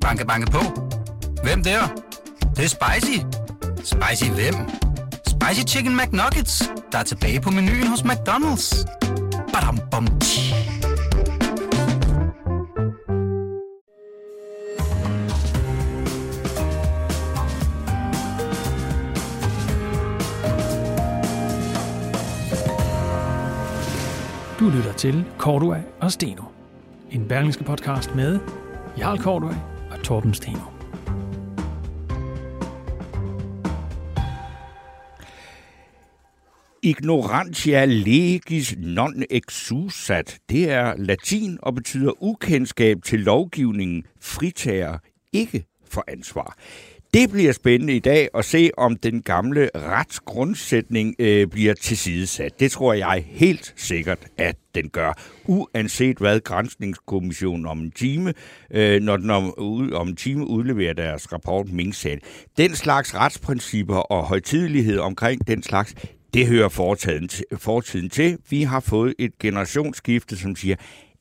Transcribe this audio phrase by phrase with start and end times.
[0.00, 0.58] Banke, banke på.
[1.42, 1.80] Hvem der?
[2.40, 3.18] Det, det er spicy.
[3.76, 4.54] Spicy hvem?
[5.26, 8.84] Spicy Chicken McNuggets, der er tilbage på menuen hos McDonald's.
[9.52, 10.54] Badum, bom, tji.
[24.60, 26.42] Du lytter til Cordua og Steno.
[27.10, 28.38] En berlingske podcast med
[28.98, 29.56] Jarl Cordua
[29.90, 30.58] og Torben Steno.
[36.82, 40.38] Ignorantia legis non exusat.
[40.50, 44.98] Det er latin og betyder ukendskab til lovgivningen fritager
[45.32, 46.56] ikke for ansvar.
[47.14, 52.60] Det bliver spændende i dag at se, om den gamle retsgrundsætning øh, bliver tilsidesat.
[52.60, 55.12] Det tror jeg helt sikkert, at den gør.
[55.44, 58.34] Uanset hvad Grænsningskommissionen om en time,
[58.70, 59.54] øh, når den om,
[59.92, 61.94] om en time udleverer deres rapport mink
[62.56, 65.94] Den slags retsprincipper og højtidelighed omkring den slags,
[66.34, 68.38] det hører fortiden, fortiden til.
[68.50, 70.76] Vi har fået et generationsskifte, som siger,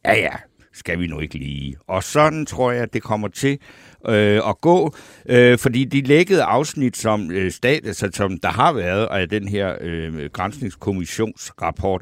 [0.06, 0.32] ja ja,
[0.74, 1.76] skal vi nu ikke lige.
[1.88, 3.60] Og sådan tror jeg, det kommer til
[4.08, 4.96] øh, at gå,
[5.30, 9.48] øh, fordi de lækkede afsnit, som, øh, stat, altså, som der har været af den
[9.48, 12.02] her øh, grænsningskommissionsrapport,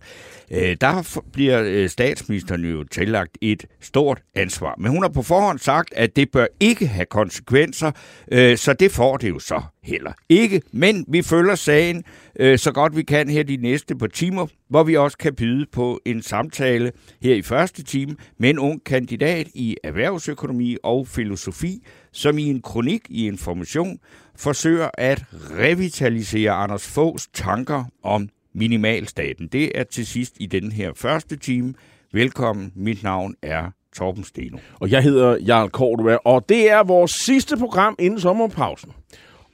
[0.51, 4.75] øh, der bliver øh, statsministeren jo tillagt et stort ansvar.
[4.77, 7.91] Men hun har på forhånd sagt, at det bør ikke have konsekvenser,
[8.31, 10.61] øh, så det får det jo så heller ikke.
[10.71, 12.03] Men vi følger sagen
[12.39, 15.65] øh, så godt vi kan her de næste par timer, hvor vi også kan byde
[15.71, 21.83] på en samtale her i første time med en ung kandidat i erhvervsøkonomi og filosofi,
[22.17, 23.99] som i en kronik i Information
[24.35, 25.23] forsøger at
[25.59, 29.47] revitalisere Anders Fogs tanker om minimalstaten.
[29.47, 31.73] Det er til sidst i den her første time.
[32.13, 34.57] Velkommen, mit navn er Torben Steno.
[34.79, 38.91] Og jeg hedder Jarl Kortua, og det er vores sidste program inden sommerpausen.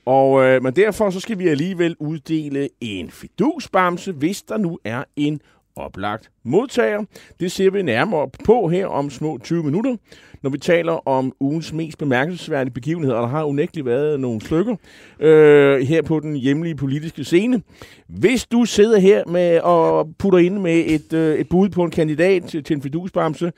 [0.05, 5.03] Og, øh, men derfor så skal vi alligevel uddele en fidusbamse, hvis der nu er
[5.15, 5.41] en
[5.75, 7.03] oplagt modtager.
[7.39, 9.95] Det ser vi nærmere på her om små 20 minutter,
[10.43, 13.19] når vi taler om ugens mest bemærkelsesværdige begivenheder.
[13.19, 14.75] Der har unægteligt været nogle stykker
[15.19, 17.61] øh, her på den hjemlige politiske scene.
[18.07, 21.91] Hvis du sidder her med og putter ind med et, øh, et bud på en
[21.91, 23.51] kandidat til, til en fidusbamse,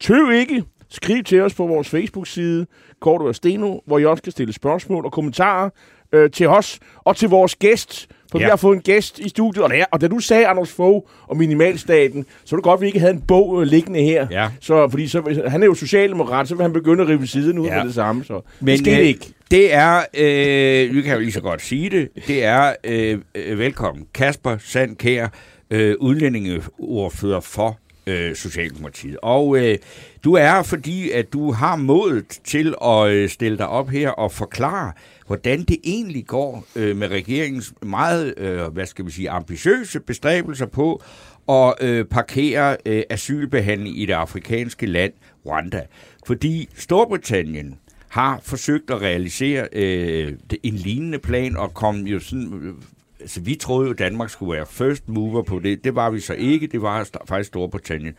[0.00, 2.66] tøv ikke, skriv til os på vores Facebook-side,
[3.00, 5.70] Korto og Steno, hvor I også kan stille spørgsmål og kommentarer
[6.12, 8.44] øh, til os og til vores gæst, for ja.
[8.44, 11.04] vi har fået en gæst i studiet, og, der, og da du sagde Anders Fogh
[11.26, 14.26] og Minimalstaten, så er det godt, at vi ikke havde en bog øh, liggende her.
[14.30, 14.48] Ja.
[14.60, 17.66] Så, fordi så, han er jo socialdemokrat, så vil han begynde at rive siden ud
[17.66, 17.78] ja.
[17.78, 18.24] af det samme.
[18.24, 18.40] Så.
[18.60, 19.26] Men det, øh, ikke.
[19.50, 23.58] det er, øh, vi kan jo lige så godt sige det, det er, øh, øh
[23.58, 25.28] velkommen, Kasper Sandkær,
[25.70, 27.78] øh, udlændingeordfører for
[28.08, 29.16] øh, Socialdemokratiet.
[29.22, 29.78] Og øh,
[30.24, 34.32] du er fordi, at du har modet til at øh, stille dig op her og
[34.32, 34.92] forklare,
[35.28, 40.66] hvordan det egentlig går øh, med regeringens meget, øh, hvad skal vi sige, ambitiøse bestræbelser
[40.66, 41.02] på
[41.48, 45.12] at øh, parkere øh, asylbehandling i det afrikanske land
[45.46, 45.82] Rwanda.
[46.26, 47.78] Fordi Storbritannien
[48.08, 52.60] har forsøgt at realisere øh, en lignende plan og kom jo sådan...
[52.62, 52.74] Øh,
[53.20, 55.84] altså, vi troede jo, Danmark skulle være first mover på det.
[55.84, 56.66] Det var vi så ikke.
[56.66, 58.14] Det var faktisk Storbritannien.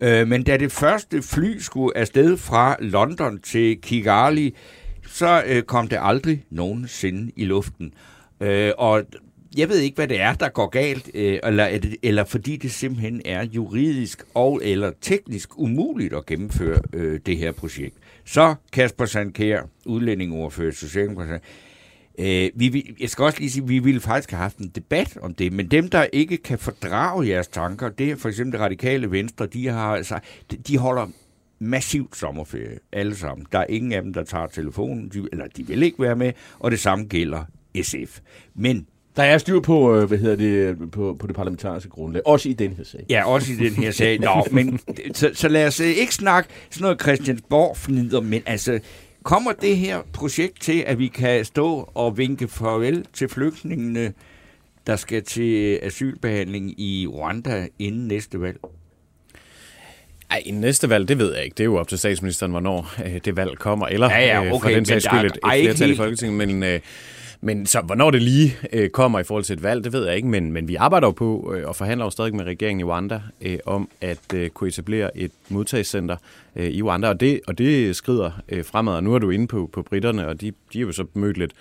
[0.00, 4.54] Øh, men da det første fly skulle afsted fra London til Kigali,
[5.12, 7.94] så øh, kom det aldrig nogensinde i luften.
[8.40, 9.04] Øh, og
[9.56, 13.22] jeg ved ikke, hvad det er, der går galt, øh, eller, eller fordi det simpelthen
[13.24, 17.96] er juridisk og eller teknisk umuligt at gennemføre øh, det her projekt.
[18.24, 21.40] Så Kasper Sandkær, udlændingoverfører Socialdemokratiet,
[22.18, 25.18] Øh, vi, jeg skal også lige sige, at vi ville faktisk have haft en debat
[25.22, 28.60] om det, men dem, der ikke kan fordrage jeres tanker, det er for eksempel det
[28.60, 30.18] radikale venstre, de, har, altså,
[30.68, 31.06] de holder
[31.62, 33.46] massivt sommerferie, alle sammen.
[33.52, 36.32] Der er ingen af dem, der tager telefonen, de, eller de vil ikke være med,
[36.58, 37.44] og det samme gælder
[37.82, 38.20] SF.
[38.54, 38.86] Men
[39.16, 42.52] der er styr på, øh, hvad hedder det, på, på det parlamentariske grundlag, også i
[42.52, 43.06] den her sag.
[43.10, 44.20] Ja, også i den her sag.
[44.20, 44.80] Nå, men
[45.14, 48.80] så, så lad os øh, ikke snakke sådan noget Christiansborg-fnider, men altså,
[49.22, 54.12] kommer det her projekt til, at vi kan stå og vinke farvel til flygtningene,
[54.86, 58.58] der skal til asylbehandling i Rwanda inden næste valg?
[60.32, 61.54] Ej, næste valg, det ved jeg ikke.
[61.54, 63.86] Det er jo op til statsministeren, hvornår øh, det valg kommer.
[63.86, 66.48] Eller ja, ja, okay, øh, for den sags skyld et, et flertal i Folketinget.
[66.48, 66.80] Men, øh,
[67.40, 70.16] men så hvornår det lige øh, kommer i forhold til et valg, det ved jeg
[70.16, 70.28] ikke.
[70.28, 73.20] Men, men vi arbejder jo på øh, og forhandler jo stadig med regeringen i Rwanda
[73.40, 76.16] øh, om at øh, kunne etablere et modtagscenter
[76.56, 79.46] øh, i Rwanda, og det, og det skrider øh, fremad, og nu er du inde
[79.46, 81.52] på, på britterne, og de, de er jo så mødt lidt,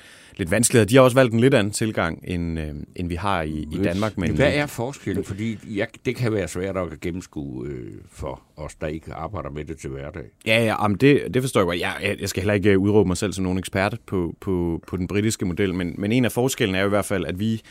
[0.42, 0.88] lidt vanskeligheder.
[0.88, 3.78] De har også valgt en lidt anden tilgang, end, øh, end vi har i, i
[3.84, 4.18] Danmark.
[4.18, 5.24] Men, Hvad er forskellen?
[5.24, 9.66] Fordi jeg, det kan være svært at gennemskue øh, for os, der ikke arbejder med
[9.66, 10.24] det til hverdag.
[10.46, 11.80] Ja, ja jamen det, det forstår jeg godt.
[11.80, 15.08] Jeg, jeg skal heller ikke udråbe mig selv som nogen ekspert på, på, på den
[15.08, 17.62] britiske model, men, men en af forskellen er jo i hvert fald, at vi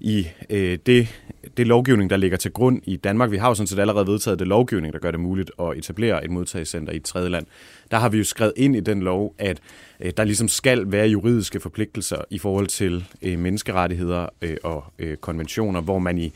[0.00, 1.08] i øh, det,
[1.56, 3.30] det lovgivning, der ligger til grund i Danmark.
[3.30, 6.24] Vi har jo sådan set allerede vedtaget det lovgivning, der gør det muligt at etablere
[6.24, 7.46] et modtagscenter i et tredje land.
[7.90, 9.58] Der har vi jo skrevet ind i den lov, at
[10.00, 15.16] øh, der ligesom skal være juridiske forpligtelser i forhold til øh, menneskerettigheder øh, og øh,
[15.16, 16.32] konventioner, hvor man i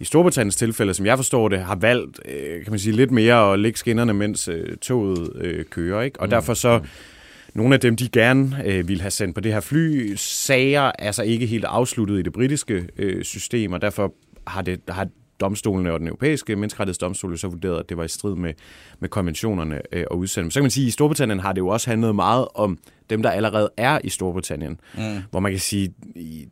[0.00, 3.52] i Storbritanniens tilfælde, som jeg forstår det, har valgt, øh, kan man sige, lidt mere
[3.52, 6.02] at lægge skinnerne, mens øh, toget øh, kører.
[6.02, 6.20] Ikke?
[6.20, 6.30] Og mm.
[6.30, 6.80] derfor så
[7.54, 10.92] nogle af dem, de gerne øh, ville have sendt på det her fly, sager er
[10.98, 14.14] altså ikke helt afsluttet i det britiske øh, system, og derfor
[14.46, 15.08] har, det, har
[15.40, 18.54] domstolene og den europæiske menneskerettighedsdomstol så vurderet, at det var i strid med,
[19.00, 20.50] med konventionerne øh, at udsende.
[20.50, 22.78] Så kan man sige, at i Storbritannien har det jo også handlet meget om
[23.10, 24.80] dem, der allerede er i Storbritannien.
[24.94, 25.00] Mm.
[25.30, 25.94] Hvor man kan sige,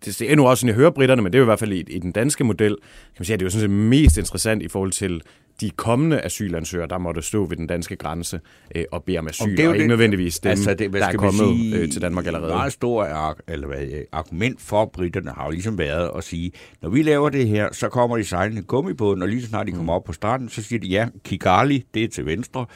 [0.04, 1.72] det er nu også sådan, jeg hører britterne, men det er jo i hvert fald
[1.72, 4.18] i, i den danske model, kan man sige, at det er jo sådan set mest
[4.18, 5.22] interessant i forhold til
[5.60, 8.40] de kommende asylansøgere, der måtte stå ved den danske grænse
[8.74, 10.92] øh, og bede om asyl, og, det er og ikke det, nødvendigvis dem, altså det,
[10.92, 12.48] der er kommet sige, øh, til Danmark allerede.
[12.48, 16.88] Et meget stort eller hvad, argument for britterne har jo ligesom været at sige, når
[16.88, 19.92] vi laver det her, så kommer de sejlende gummibåden, og lige så snart de kommer
[19.92, 22.66] op på stranden, så siger de, ja, Kigali, det er til venstre,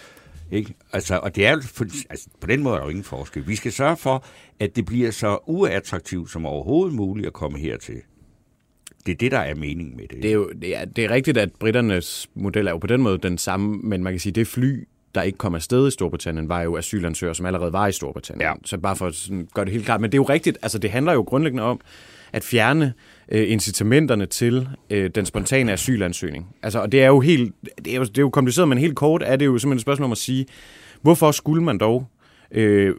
[0.50, 0.74] ikke?
[0.92, 1.50] Altså, og det er
[2.10, 3.48] altså, på den måde er der jo ingen forskel.
[3.48, 4.24] Vi skal sørge for,
[4.60, 8.02] at det bliver så uattraktivt som overhovedet muligt at komme hertil.
[9.06, 10.22] Det er det, der er meningen med det.
[10.22, 13.02] Det er jo det er, det er rigtigt, at britternes model er jo på den
[13.02, 16.48] måde den samme, men man kan sige, det fly, der ikke kom afsted i Storbritannien,
[16.48, 18.48] var jo asylansøgere, som allerede var i Storbritannien.
[18.48, 18.52] Ja.
[18.64, 20.00] Så bare for at gøre det helt klart.
[20.00, 21.80] Men det er jo rigtigt, altså det handler jo grundlæggende om
[22.32, 22.92] at fjerne
[23.28, 26.46] øh, incitamenterne til øh, den spontane asylansøgning.
[26.62, 27.54] Altså, og det er jo helt,
[27.84, 29.82] det er jo, det er jo kompliceret, men helt kort er det jo simpelthen et
[29.82, 30.46] spørgsmål om at sige,
[31.02, 32.06] hvorfor skulle man dog
[32.50, 32.94] øh,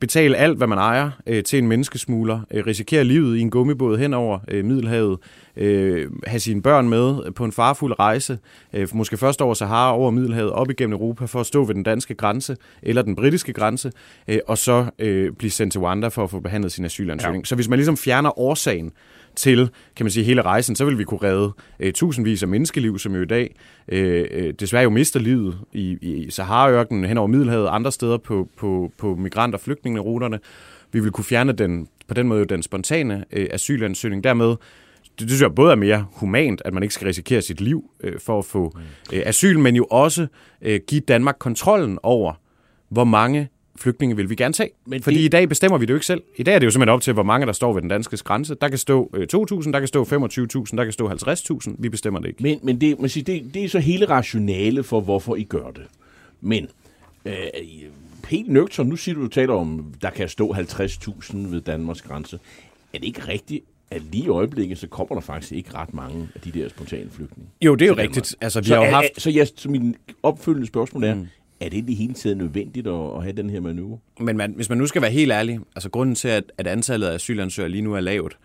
[0.00, 3.98] betale alt, hvad man ejer øh, til en menneskesmugler, øh, risikere livet i en gummibåd
[3.98, 5.18] hen over øh, Middelhavet,
[5.56, 8.38] øh, have sine børn med på en farfuld rejse,
[8.72, 11.82] øh, måske først over Sahara, over Middelhavet, op igennem Europa for at stå ved den
[11.82, 13.92] danske grænse eller den britiske grænse,
[14.28, 17.42] øh, og så øh, blive sendt til Rwanda for at få behandlet sin asylansøgning.
[17.42, 17.46] Ja.
[17.46, 18.92] Så hvis man ligesom fjerner årsagen
[19.38, 22.98] til, kan man sige, hele rejsen, så vil vi kunne redde øh, tusindvis af menneskeliv,
[22.98, 23.54] som jo i dag
[23.88, 28.48] øh, øh desværre jo mister livet i, i Sahara-ørkenen, hen over Middelhavet, andre steder på,
[28.56, 30.38] på, på migrant- og flygtningeruterne.
[30.92, 34.24] Vi vil kunne fjerne den, på den måde den spontane øh, asylansøgning.
[34.24, 34.46] Dermed
[35.18, 37.90] det, det synes jeg både er mere humant, at man ikke skal risikere sit liv
[38.00, 38.78] øh, for at få
[39.12, 40.26] øh, asyl, men jo også
[40.62, 42.32] øh, give Danmark kontrollen over,
[42.88, 44.70] hvor mange flygtninge vil vi gerne tage.
[44.86, 45.24] Men Fordi det...
[45.24, 46.22] i dag bestemmer vi det jo ikke selv.
[46.36, 48.16] I dag er det jo simpelthen op til, hvor mange der står ved den danske
[48.16, 48.54] grænse.
[48.54, 51.74] Der kan stå øh, 2.000, der kan stå 25.000, der kan stå 50.000.
[51.78, 52.42] Vi bestemmer det ikke.
[52.42, 55.70] Men, men det, man siger, det, det er så hele rationale for, hvorfor I gør
[55.70, 55.84] det.
[56.40, 56.68] Men
[57.24, 57.32] øh,
[58.28, 62.38] helt nøgtern, nu siger du, du taler om, der kan stå 50.000 ved Danmarks grænse.
[62.92, 66.28] Er det ikke rigtigt, at lige i øjeblikket, så kommer der faktisk ikke ret mange
[66.34, 67.50] af de der spontane flygtninge.
[67.62, 68.36] Jo, det er jo rigtigt.
[68.40, 69.08] Altså, vi så, har jo haft...
[69.16, 71.28] så, jeg, så min opfølgende spørgsmål er, mm
[71.60, 73.98] er det i hele tiden nødvendigt at, at have den her manøvre?
[74.20, 77.06] Men man, hvis man nu skal være helt ærlig, altså grunden til, at, at antallet
[77.06, 78.38] af asylansøgere lige nu er lavt,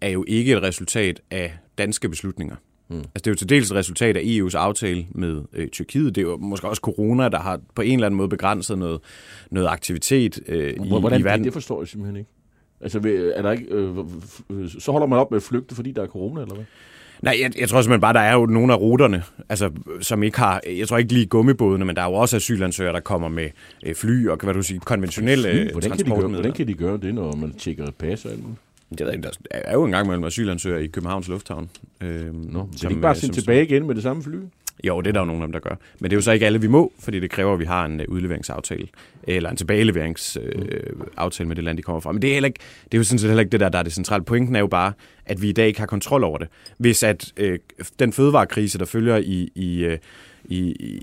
[0.00, 2.56] er jo ikke et resultat af danske beslutninger.
[2.88, 2.96] Mm.
[2.96, 6.14] Altså det er jo til dels et resultat af EU's aftale med øh, Tyrkiet.
[6.14, 9.00] Det er jo måske også corona, der har på en eller anden måde begrænset noget,
[9.50, 11.40] noget aktivitet øh, i, Hvordan, i verden.
[11.40, 12.30] Det, det forstår jeg simpelthen ikke.
[12.80, 12.98] Altså,
[13.34, 16.40] er der ikke, øh, så holder man op med at flygte, fordi der er corona,
[16.40, 16.64] eller hvad?
[17.22, 19.70] Nej, jeg, jeg tror simpelthen bare, der er jo nogle af ruterne, altså,
[20.00, 23.00] som ikke har, jeg tror ikke lige gummibådene, men der er jo også asylansøgere, der
[23.00, 23.48] kommer med
[23.86, 25.70] øh, fly og, kan hvad du sige, konventionelle fly?
[25.70, 28.30] Hvordan kan, de gøre, hvordan kan de gøre det, når man tjekker et pas og
[28.30, 28.40] alt
[28.98, 31.70] det ved ikke, der er jo engang mellem asylansøgere i Københavns Lufthavn.
[32.00, 34.36] Øh, Nå, så de ikke bare sendt tilbage igen med det samme fly?
[34.84, 35.74] Jo, det er der jo nogle af dem, der gør.
[36.00, 37.84] Men det er jo så ikke alle, vi må, fordi det kræver, at vi har
[37.84, 38.88] en øh, udleveringsaftale,
[39.22, 42.12] eller en tilbageleveringsaftale uh, med det land, de kommer fra.
[42.12, 43.78] Men det er, heller ikke, det er jo sådan set heller ikke det, der, der
[43.78, 44.24] er det centrale.
[44.24, 44.92] Pointen er jo bare,
[45.26, 46.48] at vi i dag ikke har kontrol over det.
[46.78, 47.58] Hvis at øh,
[47.98, 49.98] den fødevarekrise, der følger i, i øh,
[50.44, 50.60] i,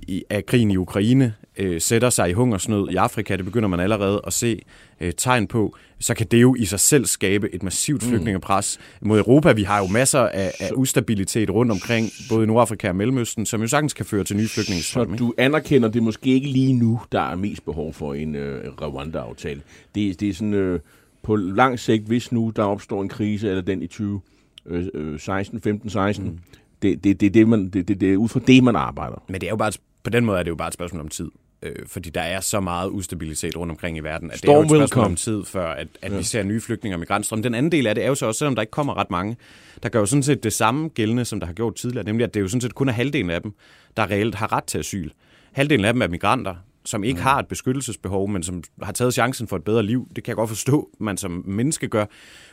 [0.08, 3.80] i, af krigen i Ukraine øh, sætter sig i hungersnød i Afrika, det begynder man
[3.80, 4.62] allerede at se
[5.02, 8.10] øh, tegn på, så kan det jo i sig selv skabe et massivt mm.
[8.10, 9.52] flygtningepres mod Europa.
[9.52, 13.62] Vi har jo masser af, af ustabilitet rundt omkring, både i Nordafrika og Mellemøsten, som
[13.62, 15.18] jo sagtens kan føre til nye flygtningestrømme.
[15.18, 18.74] Så du anerkender det måske ikke lige nu, der er mest behov for en øh,
[18.82, 19.62] Rwanda-aftale.
[19.96, 20.80] Det, det er sådan øh,
[21.22, 26.26] på lang sigt, hvis nu der opstår en krise, eller den i 2016, 15, 16,
[26.26, 26.40] mm
[26.82, 29.24] det, det, det, det, man, det, det, det er ud fra det, man arbejder.
[29.28, 29.72] Men det er jo bare,
[30.04, 31.30] på den måde er det jo bare et spørgsmål om tid.
[31.62, 34.78] Øh, fordi der er så meget ustabilitet rundt omkring i verden, at Storm det er
[34.78, 36.18] jo et spørgsmål om tid, før at, at ja.
[36.18, 37.44] vi ser nye flygtninge og migrantstrøm.
[37.44, 39.38] Den anden del af det er jo så også, selvom der ikke kommer ret mange,
[39.84, 42.34] der gør jo sådan set det samme gældende, som der har gjort tidligere, nemlig at
[42.34, 43.54] det er jo sådan set kun er halvdelen af dem,
[43.98, 45.10] der reelt har ret til asyl.
[45.52, 46.56] Halvdelen af dem er migranter,
[46.90, 50.08] som ikke har et beskyttelsesbehov, men som har taget chancen for et bedre liv.
[50.16, 52.06] Det kan jeg godt forstå, man som menneske gør.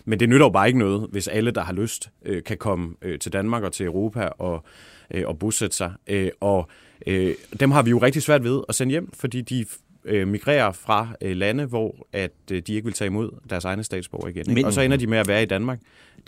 [0.04, 2.94] Men det nytter jo bare ikke noget, hvis alle, der har lyst, øh, kan komme
[3.02, 4.64] øh, til Danmark og til Europa og,
[5.10, 5.92] øh, og bosætte sig.
[6.06, 6.68] Øh, og
[7.06, 9.66] øh, dem har vi jo rigtig svært ved at sende hjem, fordi de
[10.04, 13.84] øh, migrerer fra øh, lande, hvor at øh, de ikke vil tage imod deres egne
[13.84, 14.40] statsborger igen.
[14.40, 14.54] Ikke?
[14.54, 15.78] Men, og så ender de med at være i Danmark.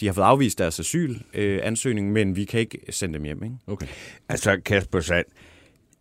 [0.01, 3.45] De har fået afvist deres asylansøgning, øh, men vi kan ikke sende dem hjem.
[3.45, 3.57] Ikke?
[3.67, 3.87] Okay.
[4.29, 5.27] Altså Kasper Sand,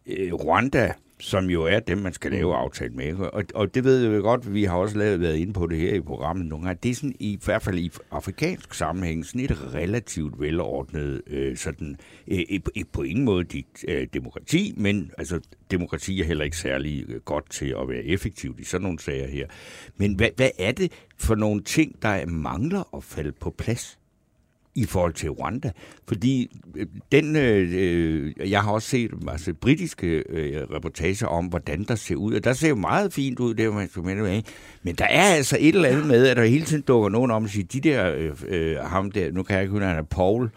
[0.08, 3.16] øh, Rwanda som jo er dem, man skal lave aftale med.
[3.16, 5.94] Og, og det ved jeg godt, vi har også lavet, været inde på det her
[5.94, 6.80] i programmet nogle gange.
[6.84, 11.58] Det er sådan, i, i hvert fald i afrikansk sammenhæng, sådan et relativt velordnet, øh,
[11.58, 11.98] sådan,
[12.28, 12.60] øh,
[12.92, 15.40] på ingen måde dit, øh, demokrati, men altså,
[15.72, 19.28] demokrati er heller ikke særlig øh, godt til at være effektivt i sådan nogle sager
[19.28, 19.48] her.
[19.98, 24.00] Men hvad, hvad er det for nogle ting, der mangler at falde på plads?
[24.78, 25.72] I forhold til Rwanda.
[26.08, 31.84] Fordi øh, den, øh, øh, jeg har også set altså, britiske øh, reportager om, hvordan
[31.84, 32.34] der ser ud.
[32.34, 34.42] Og der ser jo meget fint ud, det man skal med
[34.84, 37.44] Men der er altså et eller andet med, at der hele tiden dukker nogen om
[37.44, 40.04] og siger, de der, øh, øh ham der, nu kan jeg ikke huske, han er
[40.04, 40.50] Paul,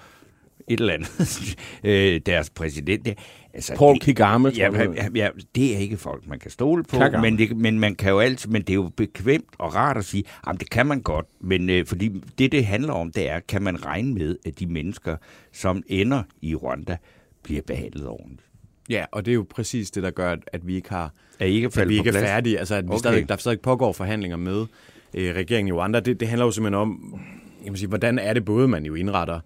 [0.68, 3.12] et eller andet, øh, deres præsident der,
[3.54, 7.38] Altså, Paul Kagame, ja, ja, ja, det er ikke folk, man kan stole på, men,
[7.38, 10.24] det, men man kan jo altid, men det er jo bekvemt og rart at sige,
[10.46, 13.62] at det kan man godt, men øh, fordi det, det handler om, det er, kan
[13.62, 15.16] man regne med, at de mennesker,
[15.52, 16.96] som ender i Rwanda,
[17.42, 18.42] bliver behandlet ordentligt.
[18.90, 21.54] Ja, og det er jo præcis det, der gør, at vi ikke har er I
[21.54, 22.58] ikke, at vi ikke er færdige.
[22.58, 22.98] Altså, at vi okay.
[22.98, 24.66] stadig, der stadig pågår forhandlinger med
[25.14, 26.00] øh, regeringen i Rwanda.
[26.00, 27.20] Det, det handler jo simpelthen om,
[27.64, 29.40] jeg må sige, hvordan er det både, man jo indretter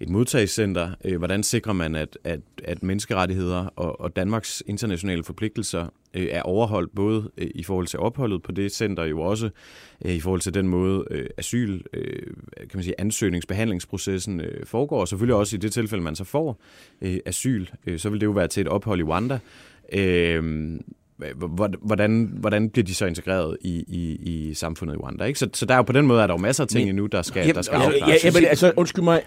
[0.00, 0.90] et modtagscenter?
[1.04, 6.42] Øh, hvordan sikrer man, at, at, at menneskerettigheder og, og Danmarks internationale forpligtelser øh, er
[6.42, 9.50] overholdt, både øh, i forhold til opholdet på det center, jo også
[10.04, 15.00] øh, i forhold til den måde øh, asyl, øh, kan man sige, ansøgningsbehandlingsprocessen øh, foregår,
[15.00, 16.60] og selvfølgelig også i det tilfælde, man så får
[17.02, 19.38] øh, asyl, øh, så vil det jo være til et ophold i Rwanda.
[19.92, 20.78] Øh,
[21.80, 25.24] hvordan, hvordan bliver de så integreret i, i, i samfundet i Rwanda?
[25.24, 25.38] Ikke?
[25.38, 26.88] Så, så der er jo på den måde, at der er jo masser af ting
[26.88, 28.24] endnu, der skal, jamen, der skal altså, afklares.
[28.24, 29.22] Ja, men altså, undskyld mig,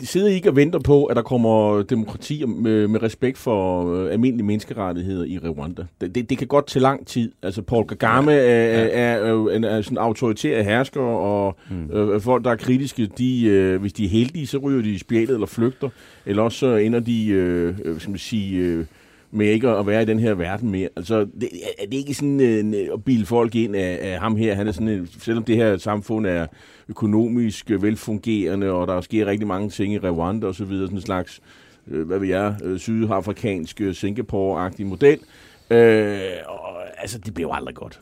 [0.00, 4.12] sidder I ikke og venter på, at der kommer demokrati med, med respekt for uh,
[4.12, 5.84] almindelige menneskerettigheder i Rwanda?
[6.00, 7.32] Det, det, det kan godt tage lang tid.
[7.42, 8.38] Altså, Paul Kagame ja.
[8.38, 11.96] er, er, er, en, er sådan autoritær hersker, og mm.
[11.96, 14.98] øh, folk, der er kritiske, de, øh, hvis de er heldige, så ryger de i
[14.98, 15.88] spjælet eller flygter,
[16.26, 18.58] eller også så ender de, øh, skal man sige...
[18.58, 18.84] Øh,
[19.32, 20.88] med ikke at være i den her verden mere.
[20.96, 21.48] Altså, det,
[21.78, 24.54] er det ikke sådan en, at bilde folk ind af, af ham her?
[24.54, 26.46] Han er sådan, en, selvom det her samfund er
[26.88, 31.02] økonomisk velfungerende, og der sker rigtig mange ting i Rwanda og så videre, sådan en
[31.02, 31.40] slags,
[31.88, 35.18] øh, hvad ved jeg, øh, sydafrikansk øh, Singapore-agtig model.
[35.70, 38.00] Øh, og, altså, det bliver jo aldrig godt.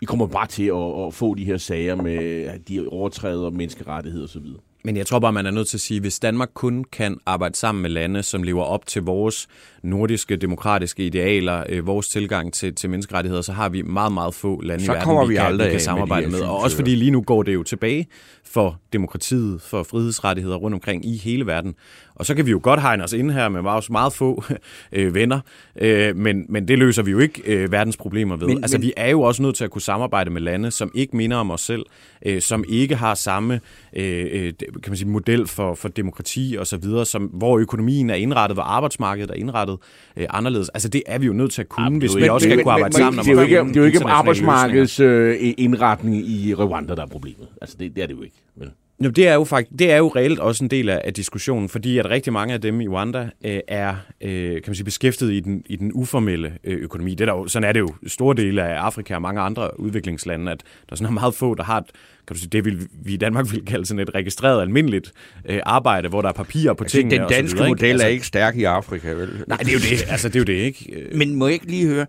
[0.00, 4.24] Vi kommer bare til at, at få de her sager med, at de overtræder menneskerettigheder
[4.24, 4.60] og så videre.
[4.86, 7.18] Men jeg tror bare, man er nødt til at sige, at hvis Danmark kun kan
[7.26, 9.48] arbejde sammen med lande, som lever op til vores
[9.82, 14.60] nordiske demokratiske idealer, øh, vores tilgang til, til menneskerettigheder, så har vi meget, meget få
[14.60, 16.38] lande så i verden, vi, vi, kan, vi kan samarbejde med.
[16.38, 16.46] med.
[16.46, 18.06] Og også fordi lige nu går det jo tilbage
[18.44, 21.74] for demokratiet, for frihedsrettigheder rundt omkring i hele verden.
[22.14, 24.44] Og så kan vi jo godt hegne os ind her med meget, meget få
[24.92, 25.40] øh, venner,
[25.80, 28.46] øh, men, men det løser vi jo ikke øh, verdens problemer ved.
[28.46, 28.82] Men, altså, men...
[28.82, 31.50] vi er jo også nødt til at kunne samarbejde med lande, som ikke minder om
[31.50, 31.86] os selv,
[32.26, 33.60] øh, som ikke har samme
[33.96, 34.52] øh, øh
[34.82, 38.56] kan man sige, model for, for demokrati og så videre, som, hvor økonomien er indrettet,
[38.56, 39.78] hvor arbejdsmarkedet er indrettet
[40.16, 40.68] øh, anderledes.
[40.68, 42.72] Altså det er vi jo nødt til at kunne, ja, hvis vi også skal kunne
[42.72, 43.24] arbejde men, sammen.
[43.24, 47.06] Det er jo ikke, det er jo ikke arbejdsmarkedets øh, indretning i Rwanda, der er
[47.06, 47.48] problemet.
[47.60, 48.36] Altså det, det er det jo ikke.
[48.56, 48.70] Vel?
[49.04, 51.68] Jo, det er jo faktisk, det er jo reelt også en del af, af diskussionen,
[51.68, 55.32] fordi at rigtig mange af dem i Rwanda øh, er øh, kan man sige, beskæftiget
[55.32, 57.10] i den, i den uformelle øh, økonomi.
[57.10, 59.80] Det er der jo, sådan er det jo store dele af Afrika og mange andre
[59.80, 61.86] udviklingslande, at der er sådan meget få, der har et,
[62.26, 65.12] kan du sige, det vil vi i Danmark vil kalde sådan et registreret almindeligt
[65.44, 67.22] øh, arbejde, hvor der er papirer på altså, tingene.
[67.22, 69.44] Den danske videre, model altså, er ikke stærk i Afrika, vel?
[69.46, 70.04] Nej, det er jo det.
[70.08, 71.08] Altså, det er jo det, ikke?
[71.18, 72.06] Men må jeg ikke lige høre,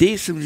[0.00, 0.40] det som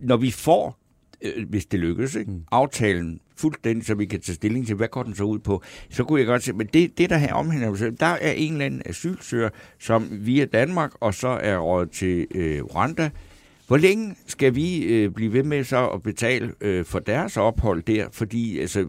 [0.00, 0.78] når vi får
[1.22, 2.30] øh, hvis det lykkes, ikke?
[2.30, 2.40] Mm.
[2.52, 6.04] aftalen fuldstændig, så vi kan tage stilling til, hvad går den så ud på, så
[6.04, 8.82] kunne jeg godt se, men det, det der her omhandler, der er en eller anden
[8.86, 13.10] asylsøger, som via Danmark, og så er rådet til øh, Rwanda.
[13.66, 17.82] Hvor længe skal vi øh, blive ved med så at betale øh, for deres ophold
[17.82, 18.06] der?
[18.12, 18.86] Fordi altså,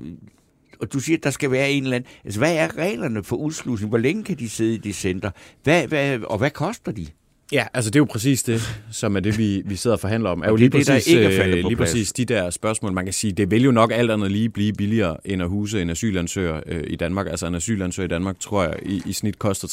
[0.79, 2.09] og du siger, at der skal være en eller anden...
[2.23, 3.89] Altså, hvad er reglerne for udslusning?
[3.89, 5.31] Hvor længe kan de sidde i det center?
[5.63, 7.07] Hvad, hvad, og hvad koster de?
[7.51, 8.61] Ja, altså det er jo præcis det,
[8.91, 10.41] som er det, vi, vi sidder og forhandler om.
[10.41, 12.93] Er jo lige, det, præcis, der ikke er øh, lige præcis de der spørgsmål.
[12.93, 15.81] Man kan sige, det vil jo nok alt andet lige blive billigere end at huse
[15.81, 17.27] en asylansøger øh, i Danmark.
[17.27, 19.67] Altså en asylansøger i Danmark, tror jeg, i, i snit koster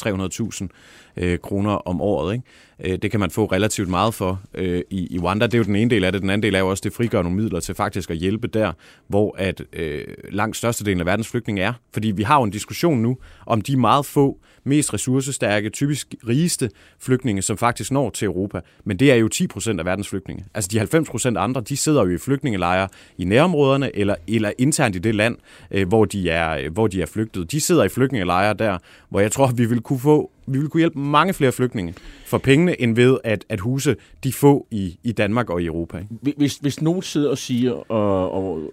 [0.61, 0.69] 300.000
[1.17, 2.35] øh, kroner om året.
[2.35, 2.45] Ikke?
[2.85, 5.47] Øh, det kan man få relativt meget for øh, i, i Rwanda.
[5.47, 6.23] Det er jo den ene del af det.
[6.23, 8.73] Den anden del er jo også, det frigør nogle midler til faktisk at hjælpe der,
[9.09, 11.73] hvor at øh, langt størstedelen af verdens flygtninge er.
[11.93, 13.17] Fordi vi har jo en diskussion nu
[13.47, 18.61] om de meget få, mest ressourcestærke, typisk rigeste flygtninge, som faktisk når til Europa.
[18.85, 20.45] Men det er jo 10% af verdens flygtninge.
[20.55, 22.89] Altså de 90% andre, de sidder jo i flygtningelejre
[23.19, 25.37] i nærområderne eller, eller internt i det land,
[25.71, 27.53] øh, hvor, de er, hvor de er flygtet.
[27.53, 28.79] De sidder i flygtningelejre der,
[29.09, 31.95] hvor jeg tror, vi vil kunne få vi vil kunne hjælpe mange flere flygtninge
[32.27, 35.99] for pengene, end ved at, at huse de få i, i Danmark og i Europa.
[35.99, 36.39] Ikke?
[36.39, 38.73] Hvis, hvis nogen sidder og siger, og, og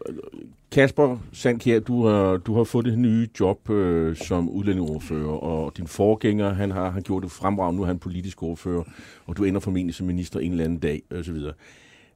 [0.72, 5.88] Kasper Sandkjær, du har, du har fået det nye job øh, som udlændingeordfører, og din
[5.88, 8.84] forgænger, han har, han gjort det fremragende, nu er han politisk ordfører,
[9.26, 11.38] og du ender formentlig som minister en eller anden dag, osv.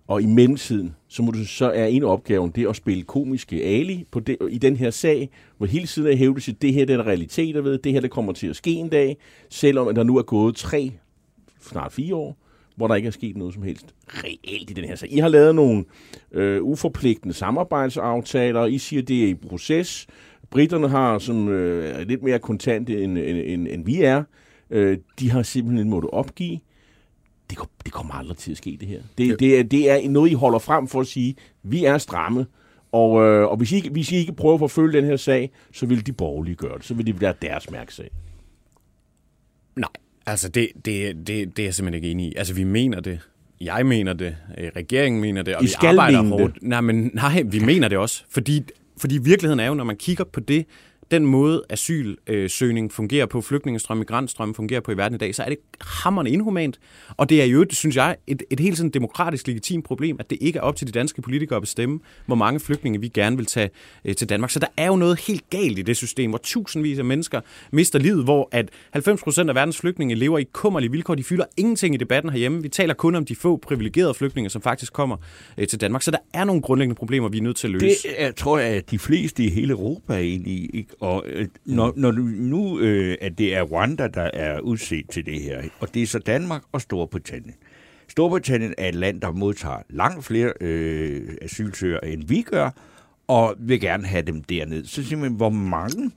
[0.07, 3.63] Og i mellemtiden, så, må du, så er en af opgaven det at spille komiske
[3.63, 6.85] Ali på det, i den her sag, hvor hele tiden er hævdet at det her
[6.85, 9.17] det er der realiteter ved, det her det kommer til at ske en dag,
[9.49, 10.91] selvom at der nu er gået tre,
[11.61, 12.37] snart fire år,
[12.75, 15.13] hvor der ikke er sket noget som helst reelt i den her sag.
[15.13, 15.85] I har lavet nogle
[16.31, 20.07] øh, uforpligtende samarbejdsaftaler, og I siger, at det er i proces.
[20.49, 24.23] Britterne har som øh, lidt mere kontante, end, end, end, end vi er.
[24.69, 26.59] Øh, de har simpelthen måttet opgive.
[27.49, 29.01] Det, det kommer aldrig til at ske, det her.
[29.17, 29.35] Det, ja.
[29.35, 32.45] det, er, det er noget, I holder frem for at sige, vi er stramme,
[32.91, 35.85] og, øh, og hvis, I, hvis I ikke prøver at forfølge den her sag, så
[35.85, 36.85] vil de borgerlige gøre det.
[36.85, 38.09] Så vil det være deres mærkesag.
[39.75, 39.89] Nej,
[40.25, 42.33] Altså, det, det, det, det er jeg simpelthen ikke enig i.
[42.37, 43.19] Altså, vi mener det.
[43.61, 44.35] Jeg mener det.
[44.57, 45.55] Øh, regeringen mener det.
[45.55, 46.53] Og I vi skal arbejder mene hårdt.
[46.53, 46.63] det.
[46.63, 48.23] Nej, men nej, vi mener det også.
[48.29, 48.63] Fordi,
[48.97, 50.65] fordi virkeligheden er jo, når man kigger på det,
[51.11, 55.49] den måde asylsøgning fungerer på, flygtningestrøm, migrantstrøm fungerer på i verden i dag, så er
[55.49, 56.79] det hammerne inhumant.
[57.17, 60.29] Og det er jo, det synes jeg, et, et helt sådan demokratisk legitimt problem, at
[60.29, 63.37] det ikke er op til de danske politikere at bestemme, hvor mange flygtninge vi gerne
[63.37, 63.69] vil tage
[64.05, 64.49] øh, til Danmark.
[64.49, 67.99] Så der er jo noget helt galt i det system, hvor tusindvis af mennesker mister
[67.99, 71.15] livet, hvor at 90% af verdens flygtninge lever i kummerlige vilkår.
[71.15, 72.61] De fylder ingenting i debatten herhjemme.
[72.61, 75.17] Vi taler kun om de få privilegerede flygtninge, som faktisk kommer
[75.57, 76.01] øh, til Danmark.
[76.01, 77.85] Så der er nogle grundlæggende problemer, vi er nødt til at løse.
[77.85, 80.87] Det er, tror jeg, at de fleste i hele Europa er enige i.
[80.99, 85.25] Og øh, når, når du, nu øh, at det er Rwanda, der er udset til
[85.25, 87.55] det her, og det er så Danmark og Storbritannien.
[88.07, 92.69] Storbritannien er et land, der modtager langt flere øh, asylsøgere, end vi gør,
[93.27, 94.85] og vil gerne have dem derned.
[94.85, 96.11] Så simpelthen, hvor mange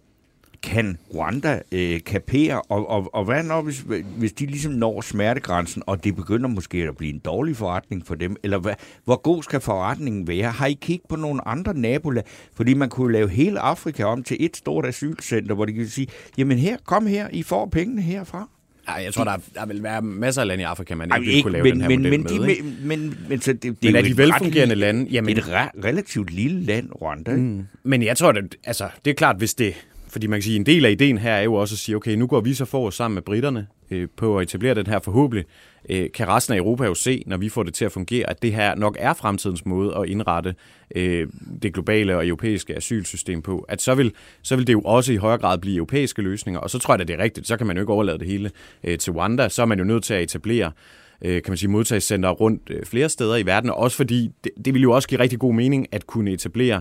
[0.62, 3.84] kan Rwanda øh, kapere, og, og, og hvad når, hvis,
[4.18, 8.14] hvis de ligesom når smertegrænsen, og det begynder måske at blive en dårlig forretning for
[8.14, 8.74] dem, eller hvad,
[9.04, 10.50] hvor god skal forretningen være?
[10.50, 12.28] Har I kigget på nogle andre nabolande?
[12.54, 16.06] Fordi man kunne lave hele Afrika om til et stort asylcenter, hvor de kan sige,
[16.38, 18.48] jamen her, kom her, I får pengene herfra.
[18.88, 21.32] Ej, jeg tror, der, der vil være masser af lande i Afrika, man Ej, ikke
[21.32, 22.48] vil kunne lave men, den her men, model men, de, med.
[22.48, 22.62] ikke?
[22.62, 25.06] men, men, men, så det, det Men er er de velfungerende ret, lande?
[25.10, 27.36] Jamen, Et re- relativt lille land, Rwanda.
[27.36, 27.66] Mm.
[27.82, 29.74] Men jeg tror, at altså, det er klart, hvis det...
[30.18, 32.14] Fordi man kan sige, en del af ideen her er jo også at sige, okay,
[32.14, 35.44] nu går vi så for sammen med britterne øh, på at etablere den her forhåbentlig.
[35.90, 38.42] Øh, kan resten af Europa jo se, når vi får det til at fungere, at
[38.42, 40.54] det her nok er fremtidens måde at indrette
[40.96, 41.26] øh,
[41.62, 43.66] det globale og europæiske asylsystem på.
[43.68, 46.60] At så vil, så vil det jo også i højere grad blive europæiske løsninger.
[46.60, 47.46] Og så tror jeg, at det er rigtigt.
[47.46, 48.50] Så kan man jo ikke overlade det hele
[48.84, 49.48] øh, til Rwanda.
[49.48, 50.72] Så er man jo nødt til at etablere
[51.22, 54.52] øh, kan man sige, modtagscenter rundt øh, flere steder i verden, og også fordi det,
[54.64, 56.80] det vil jo også give rigtig god mening at kunne etablere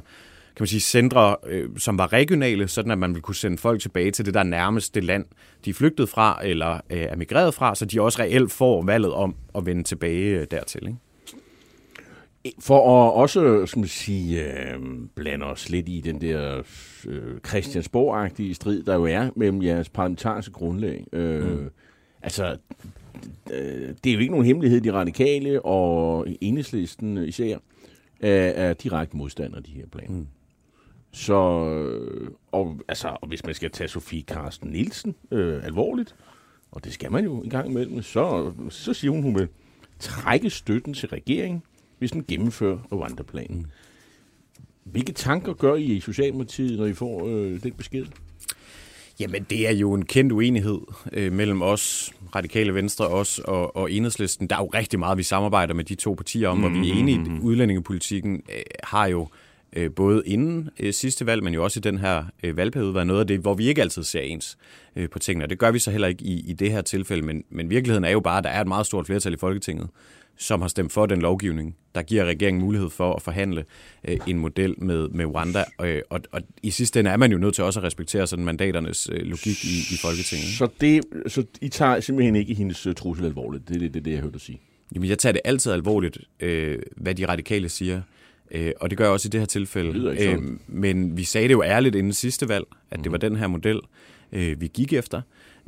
[0.57, 3.81] kan man sige, centre, øh, som var regionale, sådan at man ville kunne sende folk
[3.81, 5.25] tilbage til det, der er nærmest det land,
[5.65, 9.13] de er flygtet fra eller øh, er migreret fra, så de også reelt får valget
[9.13, 10.87] om at vende tilbage øh, dertil.
[10.87, 10.97] Ikke?
[12.59, 14.79] For at også skal man sige, øh,
[15.15, 16.61] blande os lidt i den der
[17.07, 21.05] øh, Christiansborg-agtige strid, der jo er mellem jeres parlamentariske grundlag.
[21.13, 21.69] Øh, mm.
[22.21, 22.57] Altså,
[23.53, 27.57] øh, det er jo ikke nogen hemmelighed, de radikale og enhedslisten især
[28.19, 30.15] er, er direkte modstandere af de her planer.
[30.15, 30.27] Mm.
[31.11, 36.15] Så, øh, og, altså, og hvis man skal tage Sofie Karsten Nielsen øh, alvorligt,
[36.71, 39.47] og det skal man jo en gang imellem, så, så siger hun, hun vil
[39.99, 41.63] trække støtten til regeringen,
[41.97, 43.67] hvis den gennemfører Rwanda-planen.
[44.83, 48.05] Hvilke tanker gør I i Socialdemokratiet, når I får øh, den besked?
[49.19, 50.79] Jamen, det er jo en kendt uenighed
[51.13, 54.47] øh, mellem os, Radikale Venstre, os og, og Enhedslisten.
[54.47, 56.73] Der er jo rigtig meget, vi samarbejder med de to partier om, mm-hmm.
[56.73, 57.41] hvor vi er enige.
[57.41, 59.27] Udlændingepolitikken øh, har jo øh,
[59.95, 63.19] både inden øh, sidste valg, men jo også i den her øh, valgperiode, været noget
[63.19, 64.57] af det, hvor vi ikke altid ser ens
[64.95, 65.45] øh, på tingene.
[65.45, 68.03] Og det gør vi så heller ikke i, i det her tilfælde, men, men virkeligheden
[68.03, 69.87] er jo bare, at der er et meget stort flertal i Folketinget,
[70.37, 73.65] som har stemt for den lovgivning, der giver regeringen mulighed for at forhandle
[74.07, 75.63] øh, en model med, med Rwanda.
[75.81, 78.45] Øh, og, og i sidste ende er man jo nødt til også at respektere sådan
[78.45, 80.47] mandaternes øh, logik i, i Folketinget.
[80.47, 83.67] Så, det, så I tager simpelthen ikke hendes øh, trussel alvorligt?
[83.67, 84.61] Det er det, det, det, jeg hørte dig sige.
[84.95, 88.01] Jamen, jeg tager det altid alvorligt, øh, hvad de radikale siger.
[88.51, 90.09] Øh, og det gør jeg også i det her tilfælde.
[90.09, 90.33] Det.
[90.33, 93.47] Øh, men vi sagde det jo ærligt inden sidste valg, at det var den her
[93.47, 93.79] model,
[94.31, 95.21] øh, vi gik efter,